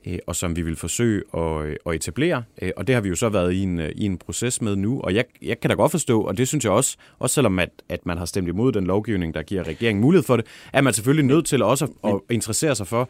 [0.05, 2.43] øh, og som vi vil forsøge at, øh, at etablere.
[2.61, 4.75] Øh, og det har vi jo så været i en, øh, i en proces med
[4.75, 7.59] nu, og jeg, jeg kan da godt forstå, og det synes jeg også, også selvom
[7.59, 10.81] at, at man har stemt imod den lovgivning, der giver regeringen mulighed for det, er
[10.81, 13.09] man selvfølgelig nødt til også at, at interessere sig for,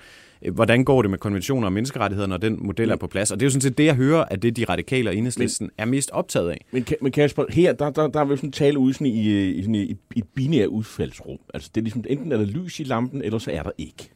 [0.51, 3.31] hvordan går det med konventioner og menneskerettigheder, når den model er på plads.
[3.31, 5.69] Og det er jo sådan set det, jeg hører, at det de radikale og enhedslisten
[5.77, 6.65] er mest optaget af.
[6.71, 9.61] Men, men Kasper, her der, der, der er vi sådan tale ude sådan i, i,
[9.61, 11.37] sådan i, i et binært udfaldsrum.
[11.53, 14.09] Altså det er ligesom, enten er der lys i lampen, eller så er der ikke.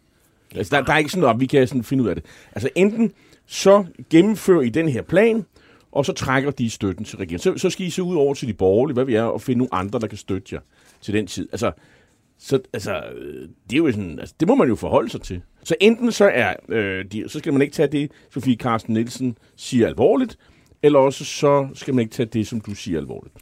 [0.55, 2.25] Altså, der, der er ikke sådan noget, vi kan sådan finde ud af det.
[2.51, 3.11] Altså, enten
[3.45, 5.45] så gennemfører I den her plan,
[5.91, 7.39] og så trækker de støtten til regeringen.
[7.39, 9.57] Så, så skal I se ud over til de borgerlige, hvad vi er, og finde
[9.57, 10.59] nogle andre, der kan støtte jer
[11.01, 11.49] til den tid.
[11.51, 11.71] Altså,
[12.39, 13.03] så, altså,
[13.69, 15.41] det er jo sådan, altså, det må man jo forholde sig til.
[15.63, 19.37] Så enten så er, øh, de, så skal man ikke tage det, Sofie Carsten Nielsen
[19.55, 20.37] siger alvorligt,
[20.83, 23.35] eller også så skal man ikke tage det, som du siger alvorligt.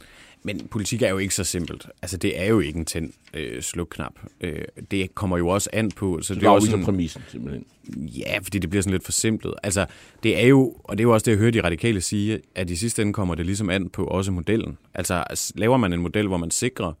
[0.44, 1.86] Men politik er jo ikke så simpelt.
[2.02, 4.12] Altså, det er jo ikke en tænd øh, slukknap.
[4.40, 6.22] Øh, det kommer jo også an på...
[6.22, 7.64] Så det er også sådan, præmissen, simpelthen.
[7.96, 9.54] Ja, fordi det bliver sådan lidt for simpelt.
[9.62, 9.86] Altså,
[10.22, 12.70] det er jo, og det er jo også det, jeg hører de radikale sige, at
[12.70, 14.78] i sidste ende kommer det ligesom an på også modellen.
[14.94, 15.24] Altså,
[15.54, 16.92] laver man en model, hvor man sikrer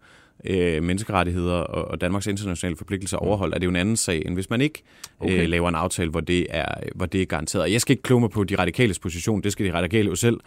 [0.44, 3.26] øh, menneskerettigheder og, og Danmarks internationale forpligtelser mm.
[3.26, 4.82] overholdt, er det jo en anden sag, end hvis man ikke
[5.22, 5.42] øh, okay.
[5.42, 7.72] øh, laver en aftale, hvor det, er, hvor det er garanteret.
[7.72, 10.40] jeg skal ikke klumme på de radikales position, det skal de radikale jo selv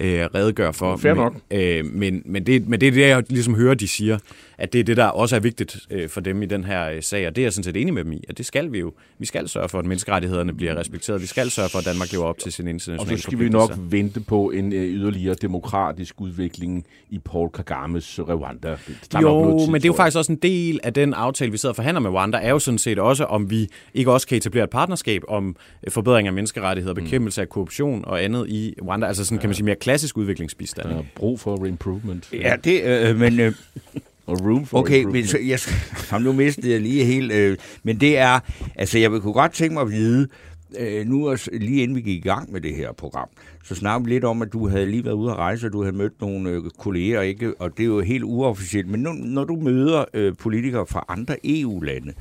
[0.00, 0.96] øh, redegøre for.
[0.96, 1.34] Fair nok.
[1.50, 4.18] Men, øh, men, men, det, men det er det, jeg ligesom hører, de siger,
[4.58, 7.02] at det er det, der også er vigtigt øh, for dem i den her øh,
[7.02, 8.78] sag, og det er jeg sådan set enig med dem i, at det skal vi
[8.78, 8.92] jo.
[9.18, 11.22] Vi skal sørge for, at menneskerettighederne bliver respekteret.
[11.22, 13.48] Vi skal sørge for, at Danmark lever op til sin internationale Og så skal vi
[13.48, 18.76] nok vente på en øh, yderligere demokratisk udvikling i Paul Kagames Rwanda.
[19.22, 21.76] Jo, men det er jo faktisk også en del af den aftale, vi sidder og
[21.76, 24.70] forhandler med Rwanda, er jo sådan set også, om vi ikke også kan etablere et
[24.70, 29.06] partnerskab om øh, forbedring af menneskerettigheder, bekæmpelse af korruption og andet i Rwanda.
[29.06, 30.88] Altså sådan, kan man sige, mere klassisk udviklingsbistand.
[30.88, 32.32] Der er brug for improvement.
[32.32, 33.40] Ja, det, øh, men...
[33.40, 33.52] Øh,
[34.26, 35.58] og room for Okay, men så, jeg,
[36.10, 37.32] har nu mistet jeg lige helt...
[37.32, 38.40] Øh, men det er...
[38.76, 40.28] Altså, jeg kunne godt tænke mig at vide,
[40.78, 43.28] øh, nu lige inden vi gik i gang med det her program,
[43.64, 45.82] så snakkede vi lidt om, at du havde lige været ude at rejse, og du
[45.82, 47.54] havde mødt nogle øh, kolleger, ikke?
[47.60, 48.88] og det er jo helt uofficielt.
[48.88, 52.12] Men nu, når du møder øh, politikere fra andre EU-lande,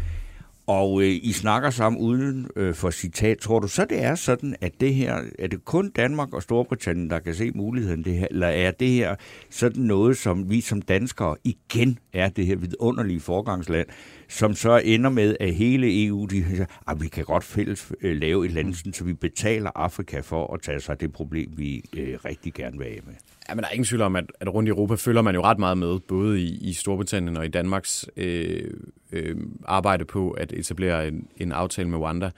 [0.70, 3.38] og øh, I snakker sammen uden øh, for citat.
[3.38, 7.10] Tror du så, det er sådan, at det her, er det kun Danmark og Storbritannien,
[7.10, 9.16] der kan se muligheden det her, eller er det her
[9.50, 13.88] sådan noget, som vi som danskere igen er det her vidunderlige forgangsland,
[14.30, 18.18] som så ender med, at hele EU, de siger, at vi kan godt fælles øh,
[18.18, 22.18] lave et land, så vi betaler Afrika for at tage sig det problem, vi øh,
[22.26, 23.14] rigtig gerne vil af med.
[23.50, 25.44] Ja, men der er ingen tvivl om, at, at rundt i Europa følger man jo
[25.44, 28.74] ret meget med, både i, i Storbritannien og i Danmarks øh,
[29.12, 32.32] øh, arbejde på at etablere en, en aftale med Rwanda.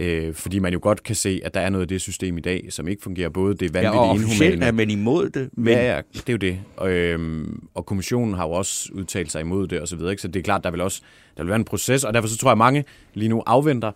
[0.00, 2.40] Øh, fordi man jo godt kan se, at der er noget af det system i
[2.40, 3.28] dag, som ikke fungerer.
[3.28, 4.66] Både det vanvittigt ja, og inhumane...
[4.66, 5.50] er man imod det.
[5.52, 5.74] Men...
[5.74, 6.60] Ja, ja, det er jo det.
[6.76, 10.18] Og, øh, og kommissionen har jo også udtalt sig imod det, og så videre.
[10.18, 11.02] Så det er klart, der vil også
[11.36, 13.92] der vil være en proces, og derfor så tror jeg, at mange lige nu afventer,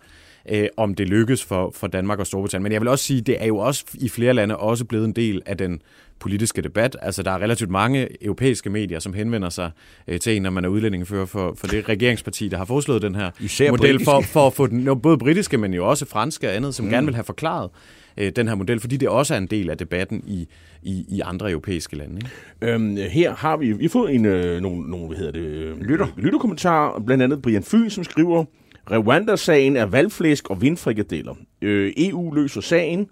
[0.49, 2.63] øh, om det lykkes for, for Danmark og Storbritannien.
[2.63, 5.13] Men jeg vil også sige, det er jo også i flere lande også blevet en
[5.13, 5.81] del af den
[6.21, 6.97] politiske debat.
[7.01, 9.71] Altså, der er relativt mange europæiske medier, som henvender sig
[10.07, 13.15] øh, til en, når man er udlændingefører for, for det regeringsparti, der har foreslået den
[13.15, 16.49] her Især model for, for at få den, jo, både britiske, men jo også franske
[16.49, 16.91] og andet, som mm.
[16.91, 17.69] gerne vil have forklaret
[18.17, 20.47] øh, den her model, fordi det også er en del af debatten i,
[20.81, 22.15] i, i andre europæiske lande.
[22.15, 22.73] Ikke?
[22.73, 26.07] Øhm, her har vi, vi har fået en, øh, nogle, nogle hvad hedder det, lytter.
[26.17, 28.45] lytterkommentar, blandt andet Brian Fyn, som skriver,
[28.91, 31.35] Rwanda-sagen er valgflæsk og vindfrikadeller.
[31.61, 33.07] Øh, EU løser sagen.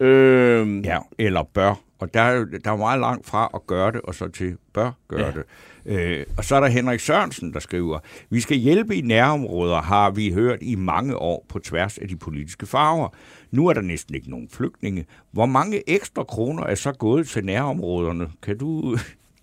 [0.00, 1.83] Øh, ja, eller bør.
[1.98, 4.90] Og der er, der er meget langt fra at gøre det, og så til bør
[5.08, 5.32] gøre ja.
[5.32, 5.44] det.
[5.86, 7.98] Øh, og så er der Henrik Sørensen, der skriver,
[8.30, 12.16] vi skal hjælpe i nærområder, har vi hørt i mange år på tværs af de
[12.16, 13.08] politiske farver.
[13.50, 15.06] Nu er der næsten ikke nogen flygtninge.
[15.32, 18.30] Hvor mange ekstra kroner er så gået til nærområderne?
[18.42, 18.96] Kan du...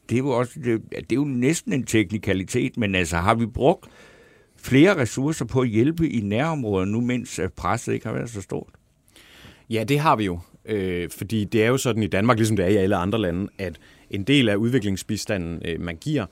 [0.09, 3.45] Det er jo, også, det, det er jo næsten en teknikalitet, men altså har vi
[3.45, 3.89] brugt
[4.57, 8.69] flere ressourcer på at hjælpe i nærområderne nu, mens presset ikke har været så stort?
[9.69, 10.39] Ja, det har vi jo.
[10.65, 13.47] Øh, fordi det er jo sådan i Danmark, ligesom det er i alle andre lande,
[13.57, 13.75] at
[14.09, 16.25] en del af udviklingsbistanden, øh, man giver,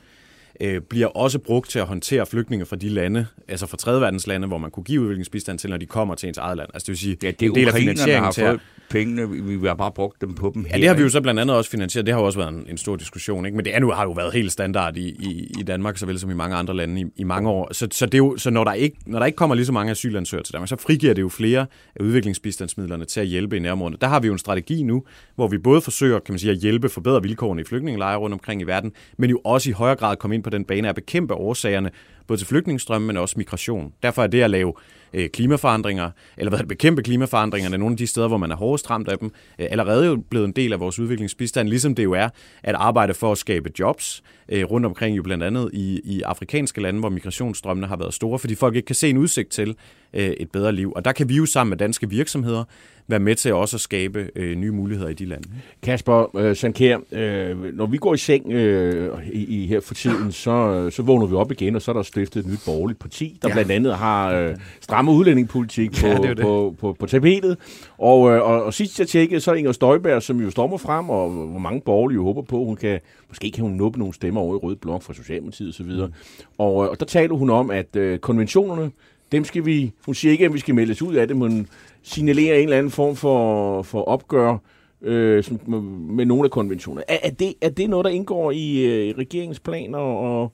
[0.62, 4.58] øh, bliver også brugt til at håndtere flygtninge fra de lande, altså fra tredjeverdenslande, hvor
[4.58, 6.70] man kunne give udviklingsbistand til, når de kommer til ens eget land.
[6.74, 8.60] Altså det vil sige, ja, det er en del af finansieringen til at...
[8.90, 11.40] pengene, vi har bare brugt dem på dem Ja, det har vi jo så blandt
[11.40, 12.06] andet også finansieret.
[12.06, 13.56] Det har jo også været en, en stor diskussion, ikke?
[13.56, 16.32] men det er nu har jo været helt standard i, i, i Danmark, såvel som
[16.32, 17.74] i mange andre lande i, i mange år.
[17.74, 19.72] Så, så, det er jo, så når, der ikke, når der ikke kommer lige så
[19.72, 23.60] mange asylansøgere til Danmark, så frigiver det jo flere af udviklingsbistandsmidlerne til at hjælpe i
[23.60, 23.98] nærområderne.
[24.02, 25.04] Der har vi jo en strategi nu,
[25.36, 28.62] hvor vi både forsøger kan man sige, at hjælpe forbedre vilkårene i flygtningelejre rundt omkring
[28.62, 30.96] i verden, men jo også i højere grad komme ind på den bane er at
[30.96, 31.92] bekæmpe årsagerne,
[32.30, 33.94] både til flygtningestrømme, men også migration.
[34.04, 34.74] Derfor er det at lave
[35.14, 38.90] øh, klimaforandringer, eller hvad det, bekæmpe klimaforandringerne, nogle af de steder, hvor man er hårdest
[38.90, 42.14] ramt af dem, øh, allerede jo blevet en del af vores udviklingsbistand, ligesom det jo
[42.14, 42.30] er
[42.64, 46.82] at arbejde for at skabe jobs øh, rundt omkring jo blandt andet i, i afrikanske
[46.82, 49.76] lande, hvor migrationsstrømmene har været store, fordi folk ikke kan se en udsigt til
[50.14, 50.94] øh, et bedre liv.
[50.96, 52.64] Og der kan vi jo sammen med danske virksomheder
[53.10, 55.48] være med til også at skabe øh, nye muligheder i de lande.
[55.84, 60.32] Kasper øh, Sandkær, øh, når vi går i seng øh, i, i her for tiden,
[60.32, 63.40] så, så vågner vi op igen, og så er der stiftet et nyt borgerligt parti,
[63.42, 63.54] der ja.
[63.54, 66.46] blandt andet har øh, stramme udlændingepolitik på, ja, det det.
[66.46, 67.58] På, på, på tapetet.
[67.98, 71.10] Og, øh, og, og sidst jeg tjekkede, så er Inger Støjberg, som jo stormer frem,
[71.10, 74.42] og hvor mange borgerlige jo håber på, hun kan, måske kan hun nuppe nogle stemmer
[74.42, 75.86] over i Rød Blok fra Socialdemokratiet osv.
[75.86, 76.14] Mm.
[76.58, 78.92] Og, og der taler hun om, at øh, konventionerne,
[79.32, 81.68] dem skal vi, hun siger ikke, at vi skal meldes ud af det, men
[82.04, 84.58] signalerer en eller anden form for, for opgør
[85.02, 87.12] øh, som, med, nogle af konventionerne.
[87.12, 90.54] Er, er, det, er det noget, der indgår i øh, regeringsplaner og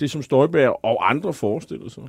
[0.00, 2.02] det, som Støjberg og andre forestiller sig?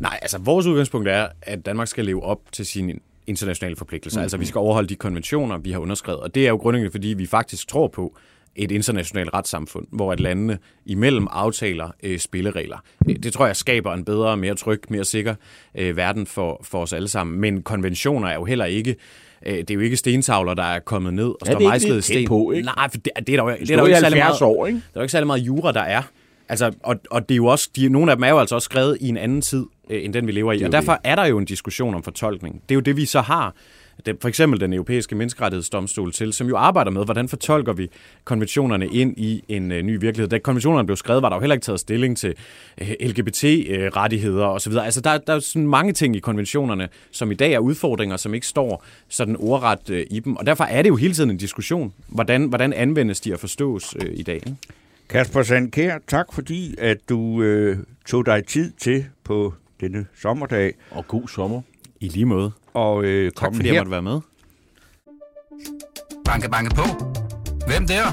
[0.00, 2.94] Nej, altså vores udgangspunkt er, at Danmark skal leve op til sine
[3.26, 4.18] internationale forpligtelser.
[4.18, 4.24] Mm-hmm.
[4.24, 6.20] Altså vi skal overholde de konventioner, vi har underskrevet.
[6.20, 8.16] Og det er jo grundlæggende, fordi vi faktisk tror på,
[8.56, 12.78] et internationalt retssamfund, hvor at landene imellem aftaler øh, spilleregler.
[13.08, 15.34] Øh, det tror jeg skaber en bedre, mere tryg, mere sikker
[15.74, 17.40] øh, verden for, for os alle sammen.
[17.40, 18.96] Men konventioner er jo heller ikke
[19.46, 22.28] øh, det er jo ikke stentavler, der er kommet ned og står mejslet sten.
[22.28, 22.66] På, ikke?
[22.66, 24.66] Nej, for det, det er der jo, det er der jo ikke særlig meget, år,
[24.66, 24.76] ikke?
[24.76, 26.02] Der er jo ikke særlig meget jura, der er.
[26.48, 28.64] Altså, og, og det er jo også, de, nogle af dem er jo altså også
[28.64, 30.62] skrevet i en anden tid, øh, end den vi lever i.
[30.62, 32.62] Og derfor er der jo en diskussion om fortolkning.
[32.68, 33.54] Det er jo det, vi så har
[34.06, 37.90] den, for eksempel den europæiske menneskerettighedsdomstol til, som jo arbejder med, hvordan fortolker vi
[38.24, 40.28] konventionerne ind i en øh, ny virkelighed.
[40.28, 42.34] Da konventionerne blev skrevet, var der jo heller ikke taget stilling til
[42.80, 44.72] øh, LGBT-rettigheder osv.
[44.76, 48.34] Altså der, der er sådan mange ting i konventionerne, som i dag er udfordringer, som
[48.34, 50.36] ikke står sådan ordret øh, i dem.
[50.36, 53.96] Og derfor er det jo hele tiden en diskussion, hvordan, hvordan anvendes de at forstås
[54.02, 54.34] øh, i dag.
[54.34, 54.56] Ikke?
[55.08, 60.74] Kasper Sandkær, tak fordi at du øh, tog dig tid til på denne sommerdag.
[60.90, 61.62] Og god sommer.
[62.00, 62.52] I lige måde.
[62.76, 63.74] Og øh, tak fordi her.
[63.74, 64.20] jeg måtte være med.
[66.24, 66.82] Banke, banke på.
[67.66, 68.04] Hvem der?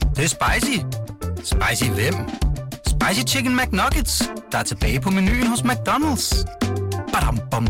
[0.00, 0.78] Det, det er spicy.
[1.44, 2.14] Spicy hvem?
[2.86, 6.44] Spicy Chicken McNuggets, der er tilbage på menuen hos McDonald's.
[7.12, 7.66] Badum, bom,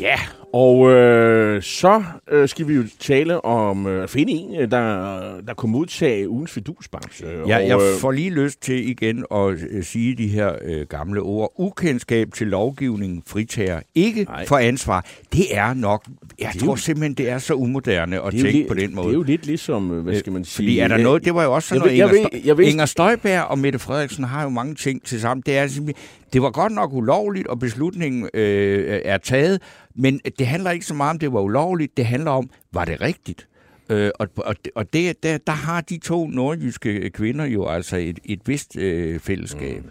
[0.00, 0.18] Ja,
[0.54, 5.40] og øh, så øh, skal vi jo tale om øh, at finde en, øh, der,
[5.46, 7.26] der kunne modtage ugens fidusbamse.
[7.26, 10.86] Ja, og, jeg øh, får lige lyst til igen at øh, sige de her øh,
[10.86, 11.52] gamle ord.
[11.58, 14.46] Ukendskab til lovgivningen fritager ikke nej.
[14.46, 15.06] for ansvar.
[15.32, 16.06] Det er nok,
[16.38, 19.06] jeg det tror jo, simpelthen, det er så umoderne at tænke lidt, på den måde.
[19.06, 20.66] Det er jo lidt ligesom, øh, hvad skal man sige...
[20.66, 22.68] Fordi er der noget, det var jo også sådan jeg, noget, jeg, Inger, jeg, jeg,
[22.68, 25.42] Inger Støjberg og Mette Frederiksen har jo mange ting til sammen.
[25.46, 29.62] Det er simpelthen, det var godt nok ulovligt, og beslutningen øh, er taget,
[29.94, 31.96] men det handler ikke så meget om, det var ulovligt.
[31.96, 33.48] Det handler om, var det rigtigt?
[33.90, 38.18] Øh, og og, og det, der, der har de to nordjyske kvinder jo altså et,
[38.24, 39.84] et vist øh, fællesskab.
[39.84, 39.90] Mm.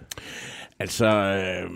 [0.80, 1.70] Altså, øh,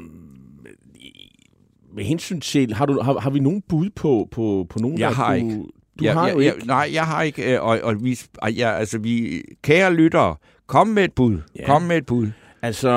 [1.96, 5.10] med hensyn til, har, du, har, har vi nogen bud på, på, på nogen, jeg
[5.10, 5.64] har du, ikke.
[6.00, 6.68] Du jeg, har jeg, jo jeg, ikke.
[6.68, 7.54] Nej, jeg har ikke.
[7.54, 8.20] Øh, og, og vi,
[8.58, 10.36] ja, altså vi, kære lyttere,
[10.68, 11.38] kom med et bud.
[11.56, 11.66] Ja.
[11.66, 12.28] Kom med et bud.
[12.62, 12.90] Altså,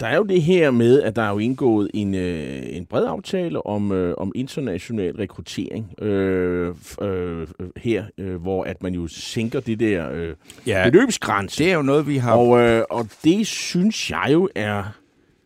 [0.00, 3.06] der er jo det her med, at der er jo indgået en, øh, en bred
[3.06, 9.60] aftale om, øh, om international rekruttering øh, øh, her, øh, hvor at man jo sænker
[9.60, 10.34] det der øh,
[10.66, 11.64] ja, beløbsgrænse.
[11.64, 12.36] Det er jo noget, vi har...
[12.36, 14.84] Og, øh, og det synes jeg jo er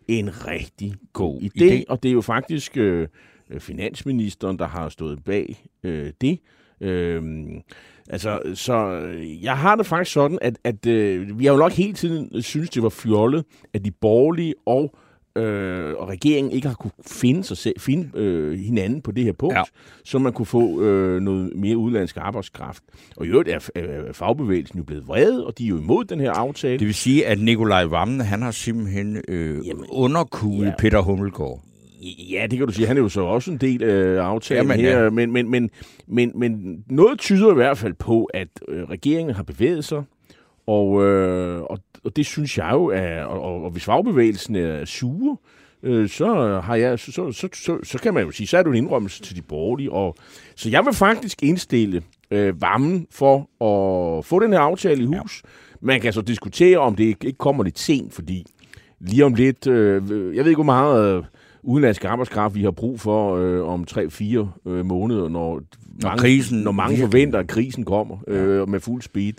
[0.08, 1.84] en rigtig god idé, idé.
[1.88, 3.08] og det er jo faktisk øh,
[3.58, 6.38] finansministeren, der har stået bag øh, det.
[6.80, 7.22] Øh,
[8.10, 9.00] Altså, så
[9.42, 12.70] jeg har det faktisk sådan, at, at øh, vi har jo nok hele tiden synes
[12.70, 13.44] det var fjollet,
[13.74, 14.94] at de borgerlige og
[15.36, 19.32] øh, og regeringen ikke har kunne finde, sig selv, finde øh, hinanden på det her
[19.32, 19.62] punkt, ja.
[20.04, 22.82] så man kunne få øh, noget mere udlandsk arbejdskraft.
[23.16, 26.20] Og i øvrigt er øh, fagbevægelsen jo blevet vred, og de er jo imod den
[26.20, 26.78] her aftale.
[26.78, 30.72] Det vil sige, at Nikolaj Vammen, han har simpelthen øh, underkuget ja.
[30.78, 31.62] Peter Hummelgaard.
[32.30, 32.86] Ja, det kan du sige.
[32.86, 35.02] Han er jo så også en del af aftalen Jamen, her.
[35.02, 35.10] Ja.
[35.10, 35.70] Men, men, men,
[36.06, 40.02] men, men noget tyder i hvert fald på, at øh, regeringen har bevæget sig.
[40.66, 43.22] Og, øh, og, og det synes jeg jo er...
[43.22, 45.36] Og, og hvis fagbevægelsen er sure,
[45.82, 48.62] øh, så, har jeg, så, så, så, så, så kan man jo sige, så er
[48.62, 49.92] det en indrømmelse til de borgerlige.
[49.92, 50.14] Og,
[50.56, 55.42] så jeg vil faktisk indstille øh, varmen for at få den her aftale i hus.
[55.44, 55.48] Ja.
[55.80, 58.46] Man kan så diskutere, om det ikke kommer lidt sent, fordi
[59.00, 59.66] lige om lidt...
[59.66, 60.02] Øh,
[60.36, 61.16] jeg ved ikke, hvor meget...
[61.16, 61.24] Øh,
[61.68, 66.58] udenlandsk arbejdskraft, vi har brug for øh, om 3-4 øh, måneder, når, når, mange, krisen,
[66.58, 69.32] når mange forventer, at krisen kommer øh, med fuld speed.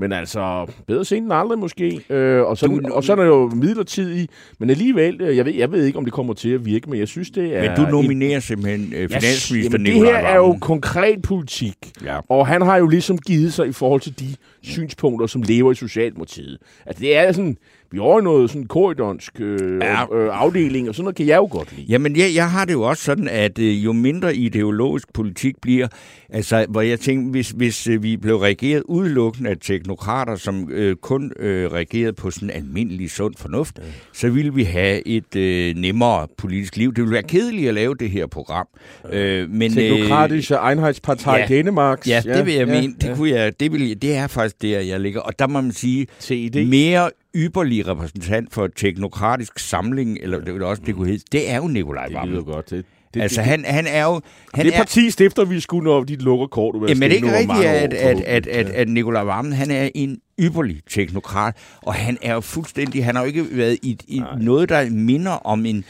[0.00, 2.00] Men altså, bedre sent end aldrig måske.
[2.10, 5.54] Øh, og, så, Du- og så er der jo midlertidig, men alligevel, øh, jeg ved,
[5.54, 7.62] jeg ved ikke, om det kommer til at virke, men jeg synes, det er...
[7.62, 11.76] Men du nominerer simpelthen øh, Ja, finansminister jamen, det Nicolai her er jo konkret politik.
[12.04, 12.18] Ja.
[12.28, 14.26] Og han har jo ligesom givet sig i forhold til de
[14.62, 16.58] synspunkter, som lever i Socialdemokratiet.
[16.86, 17.56] Altså, det er sådan...
[17.90, 20.00] Vi er over i noget sådan korridonsk øh, Ja.
[20.00, 20.16] ja.
[20.16, 21.86] øh, afdeling, og sådan noget kan jeg jo godt lide.
[21.88, 25.88] Jamen, jeg, jeg har det jo også sådan, at øh, jo mindre ideologisk politik bliver,
[26.28, 30.96] altså, hvor jeg tænker, hvis, hvis øh, vi blev regeret udelukkende af teknokrater, som øh,
[30.96, 33.82] kun øh, regerede på sådan almindelig sund fornuft, ja.
[34.12, 36.94] så ville vi have et øh, nemmere politisk liv.
[36.94, 38.66] Det ville være kedeligt at lave det her program.
[39.12, 41.38] Øh, men, Teknokratische Einheitspartei ja.
[41.40, 41.46] ja.
[41.46, 42.08] Danemark.
[42.08, 42.94] Ja, det vil jeg ja, mene.
[43.00, 45.20] Det, kunne jeg, det, vil, det er faktisk der, jeg ligger.
[45.20, 46.66] Og der må man sige, TID.
[46.66, 51.66] mere ypperlig repræsentant for teknokratisk samling, eller det, også det kunne hedde, det er jo
[51.66, 52.44] Nikolaj Det lyder Vammen.
[52.44, 52.70] godt.
[52.70, 54.20] Det, det, Altså, det, han, han er jo...
[54.54, 56.90] Han det er, parti stifter vi sgu, når de lukker kort.
[56.90, 60.80] Er det ikke rigtigt, at, at, at, at, at Nikolaj Vammen, han er en ypperlig
[60.90, 64.90] teknokrat, og han er jo fuldstændig, han har jo ikke været i, i noget, der
[64.90, 65.84] minder om en,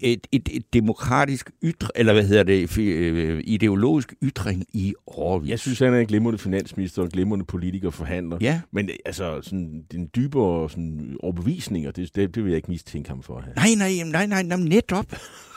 [0.00, 5.50] et, et, et demokratisk ytre, eller hvad hedder det, øh, ideologisk ytring i årvis.
[5.50, 8.38] Jeg synes, han er en glimrende finansminister og en glimrende politiker og forhandler.
[8.40, 8.60] Ja.
[8.70, 13.08] Men øh, altså, sådan, den dybere sådan, overbevisninger, det, det, det vil jeg ikke mistænke
[13.08, 13.54] ham for at have.
[13.54, 15.06] Nej, nej, nej, nej, nej, netop.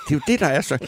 [0.09, 0.87] Det er jo det, der er så...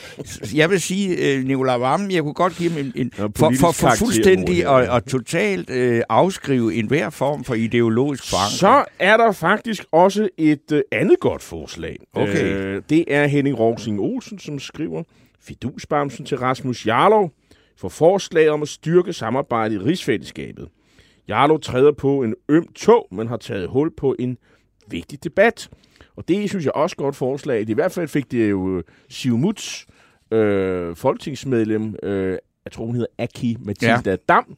[0.56, 2.92] Jeg vil sige, uh, Nikolaj Vammen, jeg kunne godt give ham en...
[2.96, 8.60] en for, for, for fuldstændig og, og totalt uh, afskrive enhver form for ideologisk forankring.
[8.60, 11.98] Så er der faktisk også et øh, andet godt forslag.
[12.14, 12.44] Okay.
[12.44, 15.04] Øh, det er Henning Rogsing Olsen, som skriver
[15.42, 17.32] Fidusbamsen til Rasmus Jarlov
[17.78, 20.68] for forslag om at styrke samarbejdet i rigsfællesskabet.
[21.28, 24.38] Jarlov træder på en øm tog, men har taget hul på en
[24.88, 25.70] vigtig debat.
[26.18, 27.70] Og det synes jeg også er et godt forslag.
[27.70, 29.88] I hvert fald fik det jo øh, Siumuts
[30.32, 34.16] øh, folketingsmedlem, øh, jeg tror hun hedder Aki Mathilda ja.
[34.30, 34.56] Dam,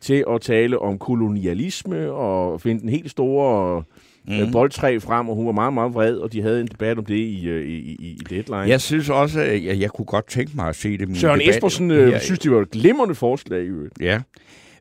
[0.00, 3.82] til at tale om kolonialisme og finde den helt store
[4.28, 4.52] mm.
[4.52, 7.14] boldtræ frem, og hun var meget, meget vred, og de havde en debat om det
[7.16, 8.58] i, øh, i, i, i Deadline.
[8.58, 11.16] Jeg synes også, at jeg, jeg kunne godt tænke mig at se det.
[11.16, 11.54] Søren debat.
[11.54, 13.60] Espersen øh, synes, det var et glimrende forslag.
[13.60, 13.92] øvrigt.
[14.00, 14.20] Ja.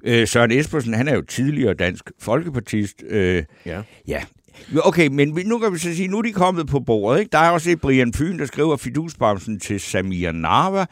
[0.04, 3.04] Øh, Søren Espersen, han er jo tidligere dansk folkepartist.
[3.10, 3.82] Øh, Ja.
[4.08, 4.22] ja.
[4.84, 7.20] Okay, men nu kan vi så sige, nu er de kommet på bordet.
[7.20, 7.30] Ikke?
[7.32, 10.86] Der er også et Brian Fyn, der skriver fidusbamsen til Samir Narva.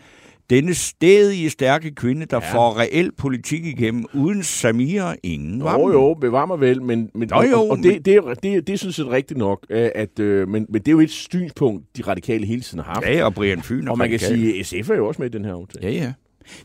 [0.49, 2.55] Denne stedige, stærke kvinde, der ja.
[2.55, 5.79] får reel politik igennem, uden Samir ingen var.
[5.79, 8.21] Jo, jo, bevar mig vel, men, men, Nå, jo, og, og men- det, det, er-
[8.21, 10.91] det, det, det synes jeg er rigtigt nok, øh, at, øh, men, men det er
[10.91, 13.05] jo et synspunkt, de radikale hele tiden har haft.
[13.05, 13.87] Ja, og Brian Fyn.
[13.87, 14.37] er og man kan radikal.
[14.61, 15.87] sige, at SF er jo også med i den her aftale.
[15.87, 16.13] Ja, ja.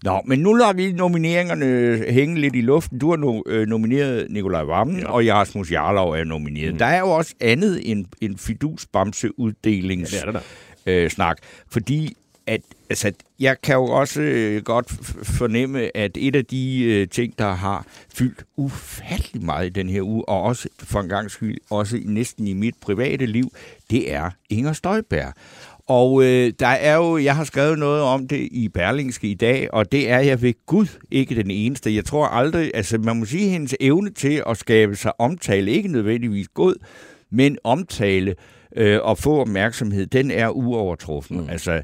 [0.03, 2.99] Nå, men nu lader vi nomineringerne hænge lidt i luften.
[2.99, 5.11] Du har no, øh, nomineret Nikolaj Vammen, ja.
[5.11, 6.73] og Rasmus Jarlov er nomineret.
[6.73, 6.79] Mm.
[6.79, 10.41] Der er jo også andet end en fidusbamseuddelings Ja, det er der
[10.87, 12.17] ja, øh, snak, fordi
[12.47, 14.91] at, altså, jeg kan jo også øh, godt
[15.23, 20.03] fornemme, at et af de øh, ting, der har fyldt ufattelig meget i den her
[20.03, 23.53] uge, og også for en gang skyld, også næsten i mit private liv,
[23.91, 25.33] det er Inger Støjberg.
[25.89, 29.75] Og øh, der er jo, jeg har skrevet noget om det i Berlingske i dag,
[29.75, 31.95] og det er jeg ved Gud ikke den eneste.
[31.95, 35.89] Jeg tror aldrig, altså man må sige, hendes evne til at skabe sig omtale, ikke
[35.89, 36.75] nødvendigvis god,
[37.31, 38.35] men omtale
[38.77, 41.41] øh, og få opmærksomhed, den er uovertruffen.
[41.41, 41.49] Mm.
[41.49, 41.83] Altså,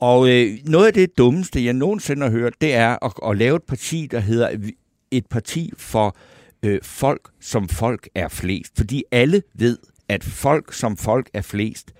[0.00, 3.56] og øh, noget af det dummeste, jeg nogensinde har hørt, det er at, at lave
[3.56, 4.50] et parti, der hedder
[5.10, 6.16] et parti for
[6.62, 8.72] øh, folk, som folk er flest.
[8.76, 11.92] Fordi alle ved, at folk, som folk er flest,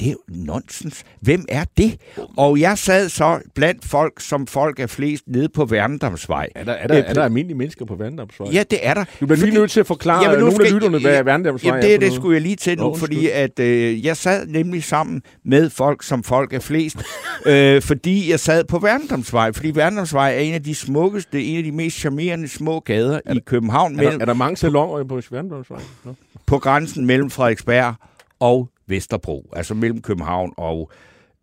[0.00, 1.04] det er jo nonsens.
[1.20, 1.96] Hvem er det?
[2.36, 6.48] Og jeg sad så blandt folk, som folk er flest, nede på Værendamsvej.
[6.54, 8.48] Er der, er der, Øh, er der almindelige mennesker på Vandamsvej?
[8.52, 9.04] Ja, det er der.
[9.20, 11.22] Du bliver lige nødt til at forklare Jamen, nu nogle af skal- lytterne, hvad Ja,
[11.22, 14.04] Vandamsvej Jamen, er det, for det skulle jeg lige til nu, Nå, fordi at, øh,
[14.04, 16.96] jeg sad nemlig sammen med folk, som folk er flest,
[17.46, 21.64] øh, fordi jeg sad på Værendamsvej, fordi Værendamsvej er en af de smukkeste, en af
[21.64, 25.20] de mest charmerende små gader i København, Er mellem, der, er der mange salonger på
[25.30, 25.80] Vandamsvej?
[26.04, 26.14] Nå.
[26.46, 27.94] på grænsen mellem Frederiksberg
[28.40, 30.90] og Vesterbro, altså mellem København og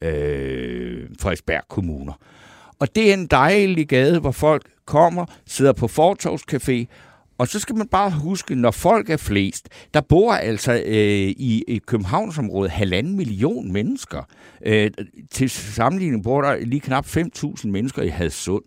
[0.02, 2.14] øh, Frederiksberg kommuner.
[2.80, 6.86] Og det er en dejlig gade, hvor folk kommer, sidder på Fortovscafé,
[7.38, 11.64] og så skal man bare huske, når folk er flest, der bor altså øh, i,
[11.68, 14.22] i Københavnsområdet halvanden million mennesker.
[14.66, 14.92] Øh,
[15.32, 18.64] til sammenligning bor der lige knap 5.000 mennesker i Hadsund.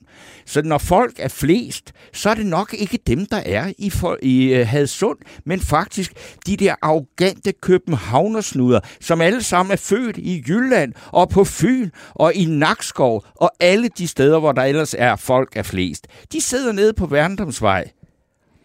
[0.47, 4.19] Så når folk er flest, så er det nok ikke dem, der er i, for,
[4.23, 6.13] i øh, Hadsund, men faktisk
[6.47, 12.35] de der arrogante københavnersnuder, som alle sammen er født i Jylland og på Fyn og
[12.35, 16.07] i Nakskov og alle de steder, hvor der ellers er folk er flest.
[16.33, 17.91] De sidder nede på Værndomsvej.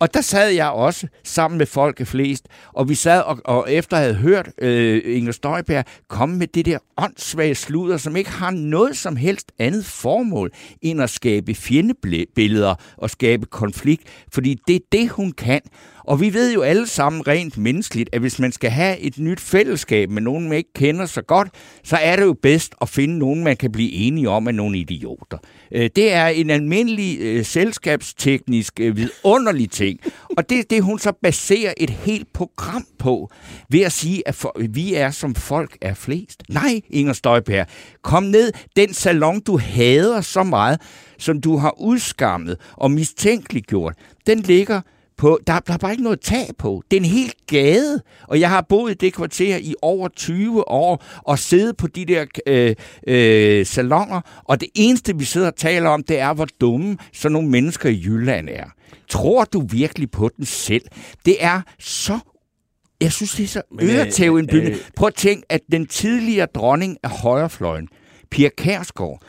[0.03, 3.71] Og der sad jeg også sammen med folk af flest, og vi sad og, og
[3.71, 8.51] efter havde hørt øh, Inger Støjberg komme med det der åndssvage sludder, som ikke har
[8.51, 14.79] noget som helst andet formål end at skabe fjendebilleder og skabe konflikt, fordi det er
[14.91, 15.61] det, hun kan.
[16.05, 19.39] Og vi ved jo alle sammen rent menneskeligt, at hvis man skal have et nyt
[19.39, 21.47] fællesskab med nogen, man ikke kender så godt,
[21.83, 24.77] så er det jo bedst at finde nogen, man kan blive enige om, af nogle
[24.77, 25.37] idioter.
[25.71, 29.99] Øh, det er en almindelig øh, selskabsteknisk øh, vidunderlig ting.
[30.37, 33.29] Og det er det, hun så baserer et helt program på,
[33.69, 36.43] ved at sige, at for, vi er som folk er flest.
[36.49, 37.67] Nej, Inger Støjberg,
[38.01, 38.51] kom ned.
[38.75, 40.81] Den salon, du hader så meget,
[41.17, 43.95] som du har udskammet og mistænkeliggjort,
[44.27, 44.81] den ligger
[45.17, 46.83] på, der, der er bare ikke noget tag på.
[46.91, 50.69] Det er en helt gade, og jeg har boet i det kvarter i over 20
[50.69, 52.75] år og siddet på de der øh,
[53.07, 57.33] øh, salonger, og det eneste, vi sidder og taler om, det er, hvor dumme sådan
[57.33, 58.65] nogle mennesker i Jylland er.
[59.09, 60.85] Tror du virkelig på den selv?
[61.25, 62.19] Det er så
[63.01, 64.71] jeg synes, det er så øretævindbyggende.
[64.71, 67.87] Øh, øh, Prøv at tænke, at den tidligere dronning af højrefløjen,
[68.31, 69.21] Pia Kærsgaard,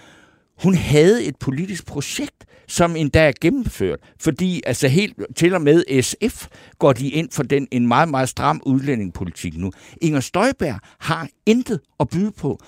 [0.62, 2.44] hun havde et politisk projekt,
[2.74, 6.46] som endda er gennemført, fordi altså helt til og med SF
[6.78, 9.72] går de ind for den en meget, meget stram udlændingepolitik nu.
[10.02, 12.58] Inger Støjberg har intet at byde på.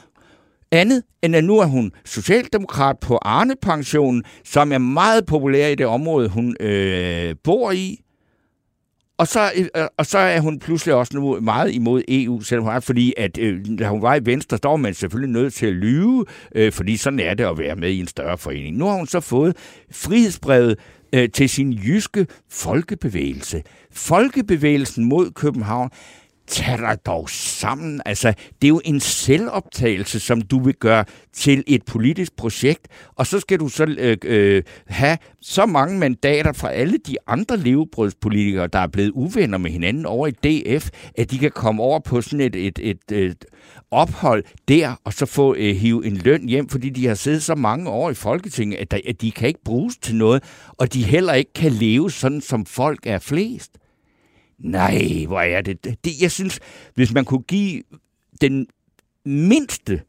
[0.73, 5.87] Andet end at nu er hun socialdemokrat på Arne-pensionen, som er meget populær i det
[5.87, 8.01] område, hun øh, bor i.
[9.19, 12.65] Og så, øh, øh, og så er hun pludselig også nu meget imod EU, selvom
[12.65, 15.55] hun er, fordi at, øh, da hun var i Venstre, der var man selvfølgelig nødt
[15.55, 18.77] til at lyve, øh, fordi sådan er det at være med i en større forening.
[18.77, 19.57] Nu har hun så fået
[19.91, 20.79] frihedsbrevet
[21.13, 23.63] øh, til sin jyske folkebevægelse.
[23.93, 25.91] Folkebevægelsen mod København
[26.47, 28.01] tag dig dog sammen.
[28.07, 33.27] Altså, det er jo en selvoptagelse, som du vil gøre til et politisk projekt, og
[33.27, 38.67] så skal du så øh, øh, have så mange mandater fra alle de andre levebrødspolitikere,
[38.67, 40.89] der er blevet uvenner med hinanden over i DF,
[41.19, 43.45] at de kan komme over på sådan et, et, et, et
[43.91, 47.55] ophold der, og så få øh, hive en løn hjem, fordi de har siddet så
[47.55, 51.05] mange år i Folketinget, at, der, at de kan ikke bruges til noget, og de
[51.05, 53.71] heller ikke kan leve sådan, som folk er flest.
[54.59, 55.85] Nej, hvor er det.
[55.85, 56.13] det.
[56.21, 56.61] Jeg synes,
[56.95, 57.83] hvis man kunne give
[58.41, 58.67] den
[59.25, 60.01] mindste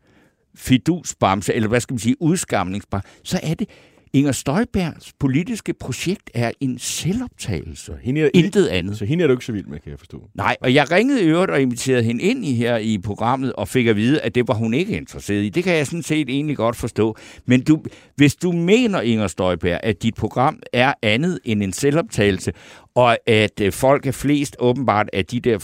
[0.55, 3.69] fidusbamse, eller hvad skal man sige, udskamningsbamse, så er det,
[4.13, 7.93] Inger Støjbergs politiske projekt er en selvoptagelse.
[8.01, 8.97] Hende er, Intet andet.
[8.97, 10.29] Så hende er du ikke så vild med, kan jeg forstå.
[10.35, 13.67] Nej, og jeg ringede i øvrigt og inviterede hende ind i her i programmet og
[13.67, 15.49] fik at vide, at det var hun ikke interesseret i.
[15.49, 17.17] Det kan jeg sådan set egentlig godt forstå.
[17.45, 17.83] Men du,
[18.15, 22.51] hvis du mener, Inger Støjberg, at dit program er andet end en selvoptagelse,
[22.97, 25.59] og at øh, folk er flest åbenbart af de der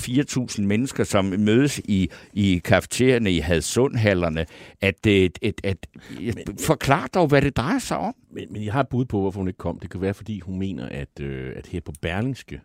[0.55, 4.45] 4.000 mennesker, som mødes i, i kafeterierne i Hadsundhallerne,
[4.81, 5.87] at, at, at, at
[6.19, 8.15] men, forklar dog, hvad det drejer sig om.
[8.31, 9.79] Men, men jeg har et bud på, hvorfor hun ikke kom.
[9.79, 12.61] Det kan være, fordi hun mener, at, øh, at her på Berlingske,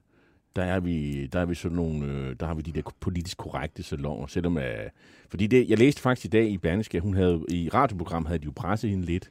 [0.57, 3.39] der er vi, der er vi sådan nogle, øh, der har vi de der politisk
[3.39, 4.91] korrekte salonger, selvom at,
[5.29, 8.39] fordi det, jeg læste faktisk i dag i Berlingske, at hun havde, i radioprogram havde
[8.39, 9.31] de jo presset hende lidt,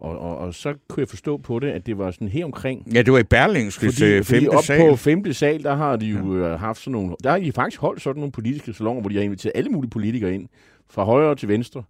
[0.00, 2.92] og, og, og så kunne jeg forstå på det, at det var sådan her omkring.
[2.94, 4.90] Ja, det var i Berlingskes fordi, øh, femte fordi op sal.
[4.90, 6.52] på femte sal, der har de jo ja.
[6.52, 7.16] Øh, haft sådan nogle...
[7.24, 9.90] Der har de faktisk holdt sådan nogle politiske salonger, hvor de har inviteret alle mulige
[9.90, 10.48] politikere ind,
[10.90, 11.82] fra højre til venstre.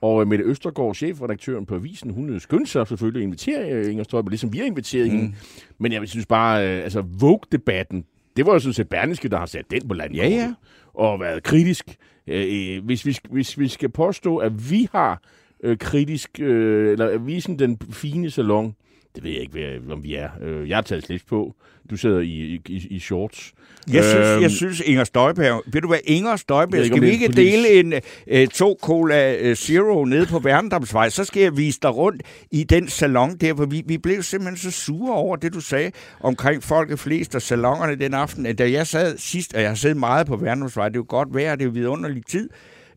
[0.00, 4.30] Og øh, Mette Østergaard, chefredaktøren på Avisen, hun skyndte sig selvfølgelig at invitere Inger Støjberg,
[4.30, 5.18] ligesom vi har inviteret mm.
[5.18, 5.34] hende.
[5.78, 8.04] Men jeg synes bare, altså Vogue-debatten,
[8.36, 10.16] det var jo sådan set Berlingske, der har sat den på landet.
[10.16, 10.54] Ja, ja.
[10.94, 11.96] Og været kritisk.
[12.82, 15.22] Hvis vi, hvis vi skal påstå, at vi har
[15.62, 18.74] øh, kritisk, øh, eller vise den fine salon.
[19.14, 20.28] Det ved jeg ikke, hvad, om vi er.
[20.42, 21.54] Øh, jeg har taget slips på.
[21.90, 23.52] Du sidder i, i, i shorts.
[23.92, 25.62] Jeg synes, øhm, jeg synes Inger Støjberg...
[25.66, 27.92] Ved du hvad, Inger Støjberg, skal vi ikke dele en
[28.32, 32.64] uh, to Cola uh, Zero nede på Værendamsvej, så skal jeg vise dig rundt i
[32.64, 35.90] den salon der, hvor vi, vi blev simpelthen så sure over det, du sagde
[36.20, 38.56] omkring folket flest og salongerne den aften.
[38.56, 41.34] Da jeg sad sidst, og jeg har siddet meget på Værendamsvej, det er jo godt
[41.34, 42.48] vejr, det er jo vidunderlig tid,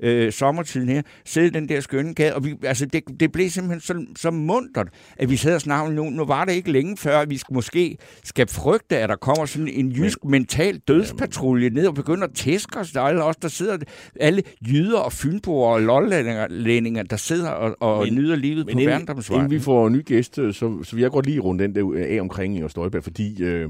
[0.02, 3.82] øh, sommertiden her, sidde den der skønne gade, og vi, altså det, det blev simpelthen
[3.82, 4.88] så, så muntert,
[5.18, 7.54] at vi sad og snakkede nu, nu var det ikke længe før, at vi skal,
[7.54, 12.28] måske skal frygte, at der kommer sådan en jysk Men, mental dødspatrulje ned og begynder
[12.28, 12.92] at tæske os.
[12.92, 13.78] Der er alle os, der sidder,
[14.20, 18.82] alle jyder og fynboer og lollændinger, der sidder og, og men, nyder livet men på
[18.86, 19.38] Værndomsvej.
[19.38, 20.52] Inden vi får en ny gæst, så,
[20.84, 23.70] så vil jeg godt lige runde den der af omkring Inger Støjberg, fordi øh,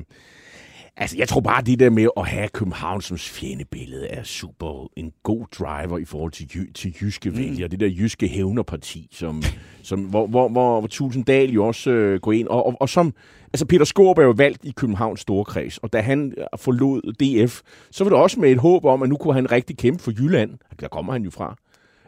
[0.98, 5.12] Altså, jeg tror bare, det der med at have København som fjendebillede er super en
[5.24, 7.38] god driver i forhold til, jy, til jyske mm.
[7.38, 7.68] vælgere.
[7.68, 9.44] Det der jyske hævnerparti, som,
[9.84, 12.48] som, hvor, hvor, hvor, hvor Tusinddal jo også øh, går ind.
[12.48, 13.14] Og, og, og som,
[13.54, 17.62] altså Peter Skorp er jo valgt i Københavns Storkreds, og da han øh, forlod DF,
[17.92, 20.12] så var det også med et håb om, at nu kunne han rigtig kæmpe for
[20.12, 20.52] Jylland.
[20.80, 21.56] Der kommer han jo fra.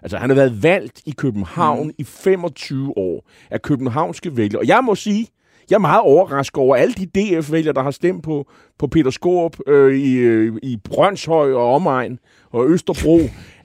[0.02, 1.94] Altså, han har været valgt i København mm.
[1.98, 4.62] i 25 år af københavnske vælgere.
[4.62, 5.28] Og jeg må sige,
[5.70, 9.58] jeg er meget overrasket over alle de DF-vælgere, der har stemt på, på Peter Skorp
[9.68, 12.20] øh, i, øh, i Brøndshøj og omegn
[12.52, 13.20] og Østerbro.